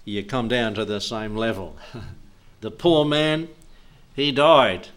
[0.05, 1.77] you come down to the same level.
[2.61, 3.47] the poor man,
[4.15, 4.89] he died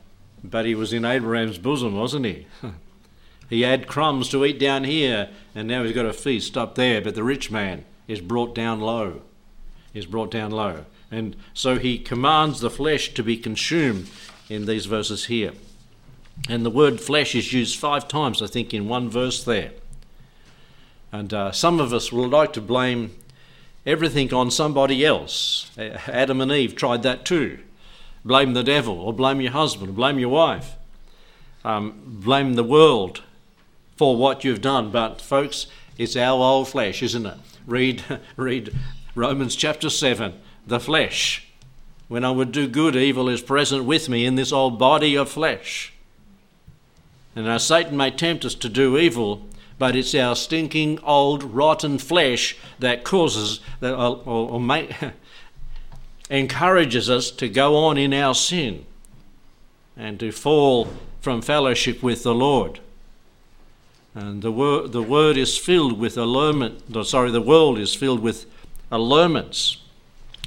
[0.42, 2.46] but he was in Abraham's bosom, wasn't he?
[3.50, 7.00] he had crumbs to eat down here, and now he's got a feast up there.
[7.00, 9.22] But the rich man is brought down low.
[9.92, 10.86] Is brought down low.
[11.10, 14.08] And so he commands the flesh to be consumed
[14.48, 15.52] in these verses here.
[16.48, 19.72] And the word flesh is used five times, I think, in one verse there.
[21.12, 23.14] And uh, some of us would like to blame
[23.84, 25.70] everything on somebody else.
[25.78, 27.58] Adam and Eve tried that too
[28.24, 30.76] blame the devil, or blame your husband, or blame your wife,
[31.64, 33.22] um, blame the world
[33.96, 34.90] for what you've done.
[34.90, 35.66] But, folks,
[35.96, 37.38] it's our old flesh, isn't it?
[37.66, 38.04] Read,
[38.36, 38.74] read
[39.14, 40.34] Romans chapter 7
[40.66, 41.46] the flesh.
[42.08, 45.28] When I would do good, evil is present with me in this old body of
[45.28, 45.92] flesh.
[47.34, 49.46] And now Satan may tempt us to do evil,
[49.78, 54.60] but it's our stinking, old, rotten flesh that causes, that, or, or,
[56.30, 58.84] encourages us to go on in our sin
[59.96, 60.88] and to fall
[61.20, 62.80] from fellowship with the Lord.
[64.14, 68.46] And the word, the word is filled with allurement, sorry, the world is filled with
[68.90, 69.78] allurements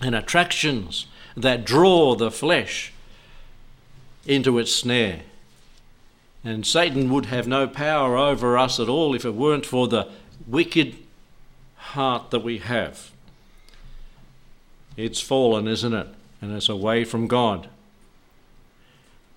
[0.01, 2.91] and attractions that draw the flesh
[4.25, 5.21] into its snare.
[6.43, 10.09] And Satan would have no power over us at all if it weren't for the
[10.45, 10.97] wicked
[11.75, 13.11] heart that we have.
[14.97, 16.07] It's fallen, isn't it?
[16.41, 17.69] And it's away from God.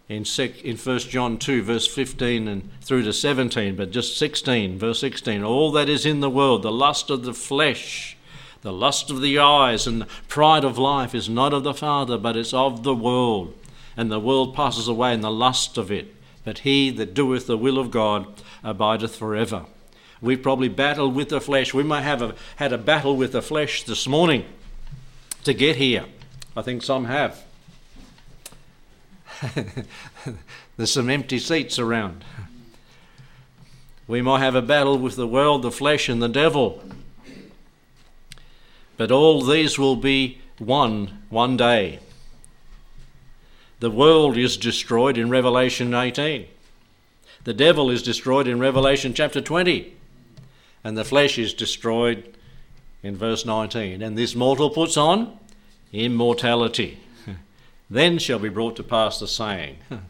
[0.09, 4.79] In, sec, in 1 John 2, verse 15 and through to 17, but just 16,
[4.79, 8.17] verse 16, all that is in the world, the lust of the flesh,
[8.63, 12.19] the lust of the eyes, and the pride of life is not of the Father,
[12.19, 13.57] but it's of the world.
[13.97, 16.15] And the world passes away in the lust of it.
[16.47, 19.67] But he that doeth the will of God abideth forever.
[20.23, 21.75] We've probably battled with the flesh.
[21.75, 24.45] We may have a, had a battle with the flesh this morning
[25.43, 26.05] to get here.
[26.57, 27.45] I think some have.
[30.77, 32.25] There's some empty seats around.
[34.07, 36.81] We might have a battle with the world, the flesh, and the devil.
[38.97, 41.99] But all these will be won one day.
[43.81, 46.47] The world is destroyed in Revelation 18.
[47.45, 49.95] The devil is destroyed in Revelation chapter 20.
[50.83, 52.37] And the flesh is destroyed
[53.03, 54.03] in verse 19.
[54.03, 55.39] And this mortal puts on
[55.93, 56.99] immortality.
[57.91, 59.79] then shall be brought to pass the saying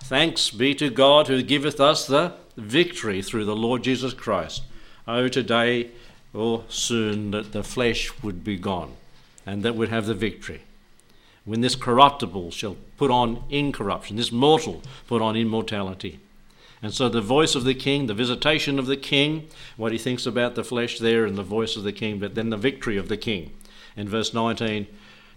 [0.00, 4.62] Thanks be to God who giveth us the victory through the Lord Jesus Christ.
[5.08, 5.90] Oh, today
[6.34, 8.92] or soon that the flesh would be gone
[9.46, 10.62] and that would have the victory.
[11.44, 16.20] When this corruptible shall put on incorruption, this mortal put on immortality.
[16.82, 20.26] And so the voice of the king, the visitation of the king, what he thinks
[20.26, 23.08] about the flesh there, and the voice of the king, but then the victory of
[23.08, 23.52] the king.
[23.96, 24.86] In verse 19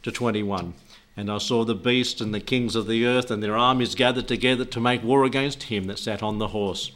[0.03, 0.74] to 21.
[1.16, 4.28] And I saw the beast and the kings of the earth and their armies gathered
[4.28, 6.91] together to make war against him that sat on the horse.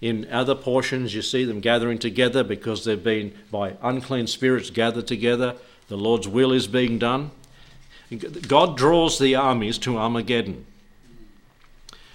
[0.00, 5.06] In other portions, you see them gathering together because they've been by unclean spirits gathered
[5.06, 5.54] together.
[5.88, 7.30] The Lord's will is being done.
[8.10, 10.64] God draws the armies to Armageddon.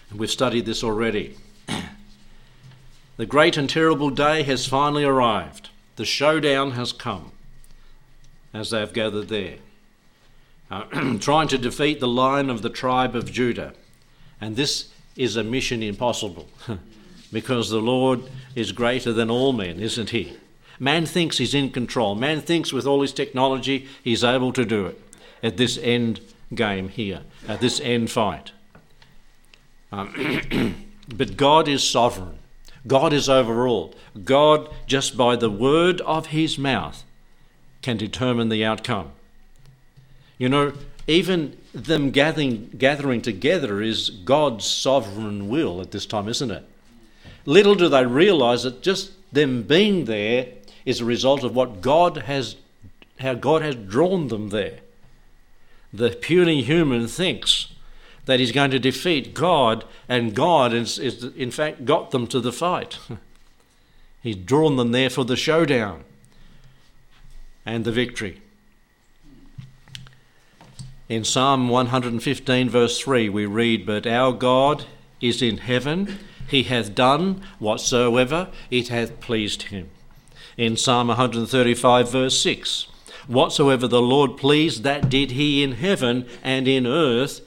[0.09, 1.37] And we've studied this already.
[3.17, 5.69] the great and terrible day has finally arrived.
[5.97, 7.31] The showdown has come
[8.53, 9.57] as they have gathered there
[10.71, 13.73] uh, trying to defeat the line of the tribe of Judah.
[14.39, 16.47] And this is a mission impossible
[17.31, 18.21] because the Lord
[18.55, 20.37] is greater than all men, isn't he?
[20.79, 22.15] Man thinks he's in control.
[22.15, 24.99] Man thinks with all his technology he's able to do it
[25.43, 26.21] at this end
[26.53, 28.51] game here, at this end fight.
[29.91, 30.75] Um,
[31.15, 32.37] but God is sovereign.
[32.87, 33.93] God is over all.
[34.23, 37.03] God, just by the word of his mouth,
[37.81, 39.11] can determine the outcome.
[40.37, 40.73] You know,
[41.07, 46.65] even them gathering, gathering together is God's sovereign will at this time, isn't it?
[47.45, 50.47] Little do they realize that just them being there
[50.85, 52.55] is a result of what God has,
[53.19, 54.79] how God has drawn them there.
[55.93, 57.73] The puny human thinks
[58.25, 62.39] that he's going to defeat God, and God is, is in fact got them to
[62.39, 62.97] the fight.
[64.21, 66.03] he's drawn them there for the showdown
[67.65, 68.41] and the victory.
[71.09, 74.85] In Psalm 115, verse 3, we read, But our God
[75.19, 79.89] is in heaven, he hath done whatsoever it hath pleased him.
[80.55, 82.87] In Psalm 135, verse 6,
[83.31, 87.39] Whatsoever the Lord pleased, that did he in heaven and in earth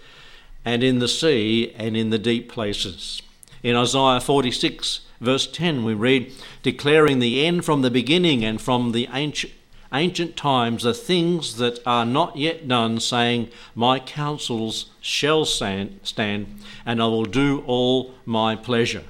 [0.65, 3.21] and in the sea and in the deep places.
[3.63, 6.33] In Isaiah 46, verse 10, we read,
[6.63, 9.53] Declaring the end from the beginning and from the ancient
[9.93, 16.61] ancient times the things that are not yet done, saying, My counsels shall stand, stand
[16.87, 19.05] and I will do all my pleasure.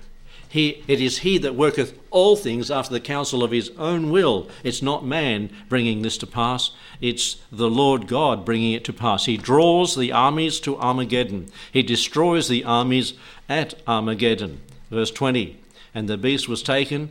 [0.55, 4.49] He, it is he that worketh all things after the counsel of his own will.
[4.63, 9.25] It's not man bringing this to pass, it's the Lord God bringing it to pass.
[9.25, 13.15] He draws the armies to Armageddon, he destroys the armies
[13.49, 14.61] at Armageddon.
[14.93, 15.59] Verse 20
[15.93, 17.11] And the beast was taken,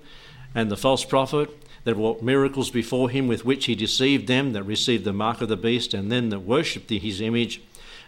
[0.55, 1.49] and the false prophet,
[1.83, 5.49] that wrought miracles before him with which he deceived them that received the mark of
[5.49, 7.61] the beast and then that worshipped his image.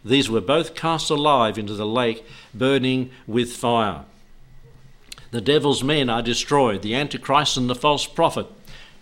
[0.05, 4.05] These were both cast alive into the lake, burning with fire.
[5.31, 8.47] The devil's men are destroyed, the Antichrist and the false prophet.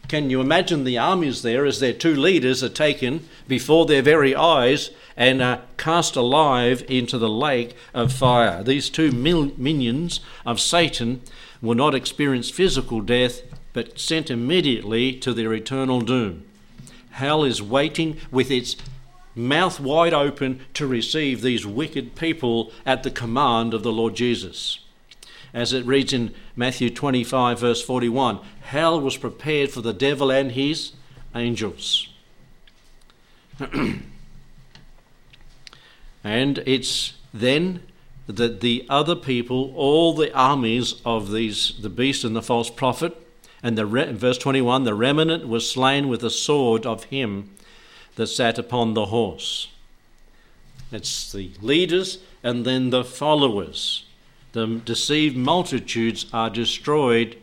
[0.08, 4.36] Can you imagine the armies there as their two leaders are taken before their very
[4.36, 8.64] eyes and are cast alive into the lake of fire?
[8.64, 11.22] These two minions of Satan
[11.62, 16.44] will not experience physical death, but sent immediately to their eternal doom.
[17.12, 18.76] Hell is waiting with its
[19.36, 24.80] mouth wide open to receive these wicked people at the command of the Lord Jesus.
[25.54, 30.52] As it reads in Matthew 25, verse 41, hell was prepared for the devil and
[30.54, 30.94] his
[31.36, 32.10] angels.
[36.24, 37.82] and it's then
[38.28, 43.16] that the other people, all the armies of these, the beast and the false prophet,
[43.62, 47.50] and the verse 21 the remnant was slain with the sword of him
[48.16, 49.70] that sat upon the horse.
[50.92, 54.06] It's the leaders and then the followers.
[54.54, 57.38] The deceived multitudes are destroyed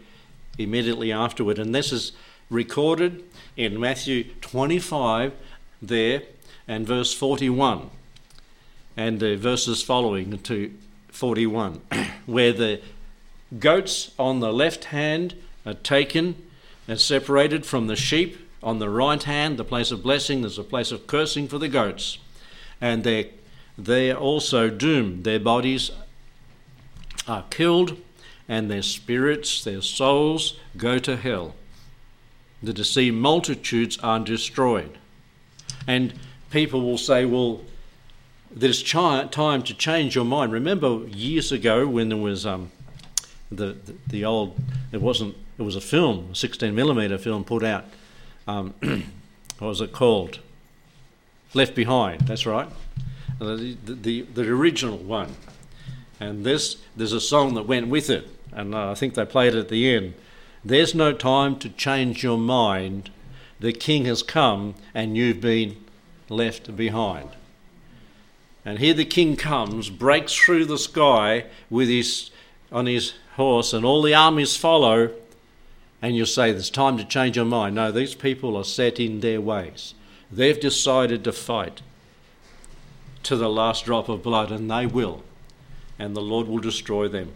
[0.58, 1.58] immediately afterward.
[1.58, 2.12] And this is
[2.48, 3.22] recorded
[3.56, 5.32] in Matthew 25
[5.82, 6.22] there
[6.66, 7.90] and verse 41
[8.96, 10.72] and the verses following to
[11.08, 11.80] 41,
[12.26, 12.80] where the
[13.58, 15.34] goats on the left hand
[15.64, 16.36] are taken
[16.86, 18.48] and separated from the sheep.
[18.62, 21.68] On the right hand, the place of blessing, there's a place of cursing for the
[21.68, 22.18] goats.
[22.80, 23.26] And their,
[23.78, 25.24] they are also doomed.
[25.24, 25.90] Their bodies
[27.31, 27.97] are killed,
[28.49, 31.55] and their spirits, their souls, go to hell.
[32.62, 34.99] The deceived multitudes are destroyed.
[35.87, 36.12] And
[36.51, 37.61] people will say, well,
[38.51, 40.53] there's time to change your mind.
[40.53, 42.72] Remember years ago when there was um,
[43.51, 44.59] the, the, the old,
[44.93, 47.85] it wasn't, it was a film, a 16 millimeter film put out.
[48.49, 48.74] Um,
[49.59, 50.41] what was it called?
[51.55, 52.20] Left Behind.
[52.22, 52.68] That's right,
[53.39, 55.35] the, the, the original one.
[56.20, 59.58] And this there's a song that went with it, and I think they played it
[59.58, 60.14] at the end.
[60.64, 63.10] There's no time to change your mind.
[63.58, 65.76] The King has come, and you've been
[66.28, 67.30] left behind.
[68.64, 72.30] And here the king comes, breaks through the sky with his
[72.70, 75.10] on his horse, and all the armies follow.
[76.02, 77.74] And you say, There's time to change your mind.
[77.74, 79.94] No, these people are set in their ways.
[80.30, 81.82] They've decided to fight
[83.24, 85.24] to the last drop of blood, and they will.
[86.01, 87.32] And the Lord will destroy them.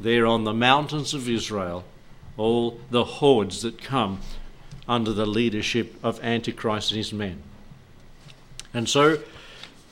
[0.00, 1.84] There on the mountains of Israel,
[2.38, 4.20] all the hordes that come
[4.88, 7.42] under the leadership of Antichrist and his men.
[8.72, 9.18] And so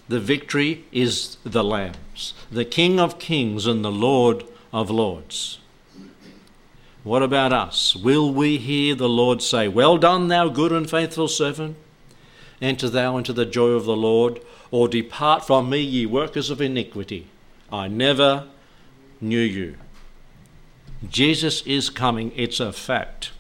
[0.09, 5.59] the victory is the Lamb's, the King of kings and the Lord of lords.
[7.05, 7.95] What about us?
[7.95, 11.77] Will we hear the Lord say, Well done, thou good and faithful servant?
[12.63, 14.41] Enter thou into the joy of the Lord,
[14.71, 17.27] or depart from me, ye workers of iniquity.
[17.73, 18.49] I never
[19.21, 19.77] knew you.
[21.09, 23.33] Jesus is coming, it's a fact.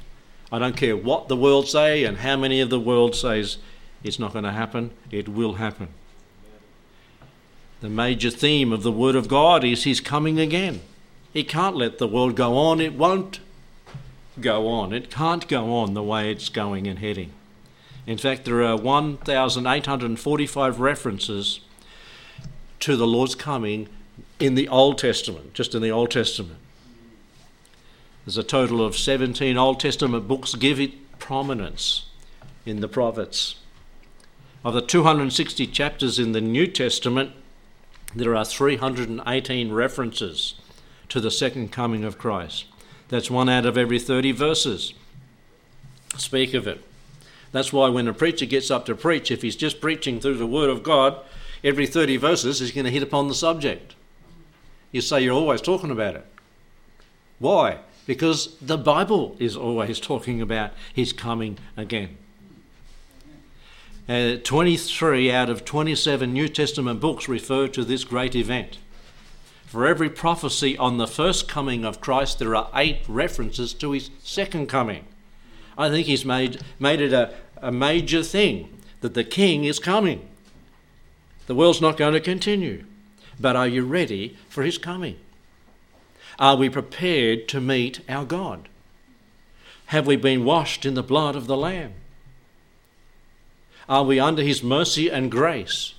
[0.52, 3.58] I don't care what the world say and how many of the world says
[4.02, 5.88] it's not going to happen, it will happen.
[7.80, 10.80] The major theme of the Word of God is He's coming again.
[11.32, 13.40] He can't let the world go on, it won't
[14.40, 14.92] go on.
[14.92, 17.32] It can't go on the way it's going and heading.
[18.06, 21.60] In fact, there are 1,845 references
[22.80, 23.88] to the Lord's coming
[24.40, 26.58] in the Old Testament, just in the Old Testament.
[28.24, 32.06] There's a total of 17 Old Testament books give it prominence
[32.64, 33.56] in the prophets.
[34.64, 37.32] Of the 260 chapters in the New Testament,
[38.14, 40.54] there are 318 references
[41.08, 42.66] to the second coming of Christ.
[43.08, 44.94] That's one out of every 30 verses.
[46.16, 46.82] Speak of it.
[47.52, 50.46] That's why when a preacher gets up to preach, if he's just preaching through the
[50.46, 51.18] Word of God,
[51.64, 53.94] every 30 verses he's going to hit upon the subject.
[54.92, 56.26] You say you're always talking about it.
[57.38, 57.78] Why?
[58.06, 62.16] Because the Bible is always talking about his coming again.
[64.08, 68.78] Uh, 23 out of 27 New Testament books refer to this great event.
[69.66, 74.10] For every prophecy on the first coming of Christ, there are eight references to his
[74.18, 75.04] second coming.
[75.78, 80.28] I think he's made, made it a, a major thing that the king is coming.
[81.46, 82.84] The world's not going to continue.
[83.40, 85.16] But are you ready for his coming?
[86.38, 88.68] Are we prepared to meet our God?
[89.86, 91.94] Have we been washed in the blood of the Lamb?
[93.88, 95.94] Are we under his mercy and grace?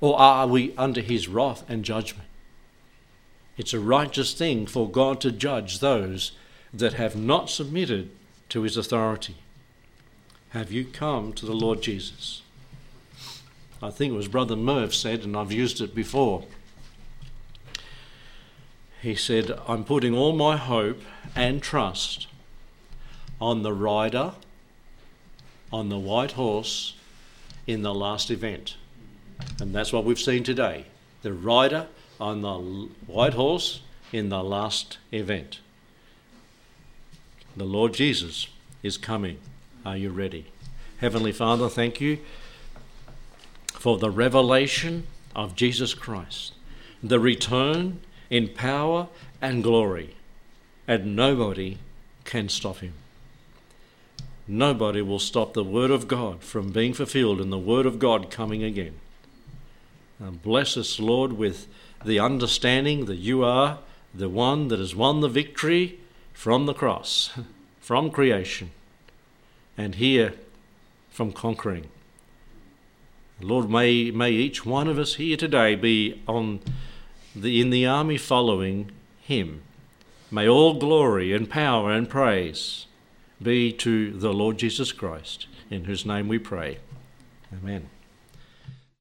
[0.00, 2.28] Or are we under his wrath and judgment?
[3.56, 6.32] It's a righteous thing for God to judge those
[6.72, 8.10] that have not submitted
[8.48, 9.36] to his authority.
[10.50, 12.42] Have you come to the Lord Jesus?
[13.82, 16.44] I think it was Brother Merv said, and I've used it before.
[19.02, 21.00] He said, I'm putting all my hope
[21.34, 22.26] and trust
[23.40, 24.34] on the rider
[25.72, 26.94] on the white horse
[27.66, 28.76] in the last event.
[29.60, 30.86] And that's what we've seen today.
[31.22, 31.86] The rider
[32.20, 32.58] on the
[33.06, 33.80] white horse
[34.12, 35.60] in the last event.
[37.56, 38.48] The Lord Jesus
[38.82, 39.38] is coming.
[39.84, 40.46] Are you ready?
[40.98, 42.18] Heavenly Father, thank you
[43.68, 46.52] for the revelation of Jesus Christ,
[47.02, 49.08] the return in power
[49.42, 50.14] and glory,
[50.88, 51.78] and nobody
[52.24, 52.94] can stop him.
[54.46, 58.30] Nobody will stop the Word of God from being fulfilled and the Word of God
[58.30, 58.94] coming again.
[60.18, 61.66] Now bless us, Lord, with
[62.04, 63.78] the understanding that you are
[64.14, 65.98] the one that has won the victory
[66.32, 67.30] from the cross,
[67.80, 68.70] from creation,
[69.76, 70.34] and here
[71.10, 71.88] from conquering.
[73.40, 76.60] Lord, may, may each one of us here today be on
[77.34, 79.62] the, in the army following him.
[80.30, 82.86] May all glory and power and praise
[83.42, 86.78] be to the Lord Jesus Christ, in whose name we pray.
[87.52, 87.88] Amen.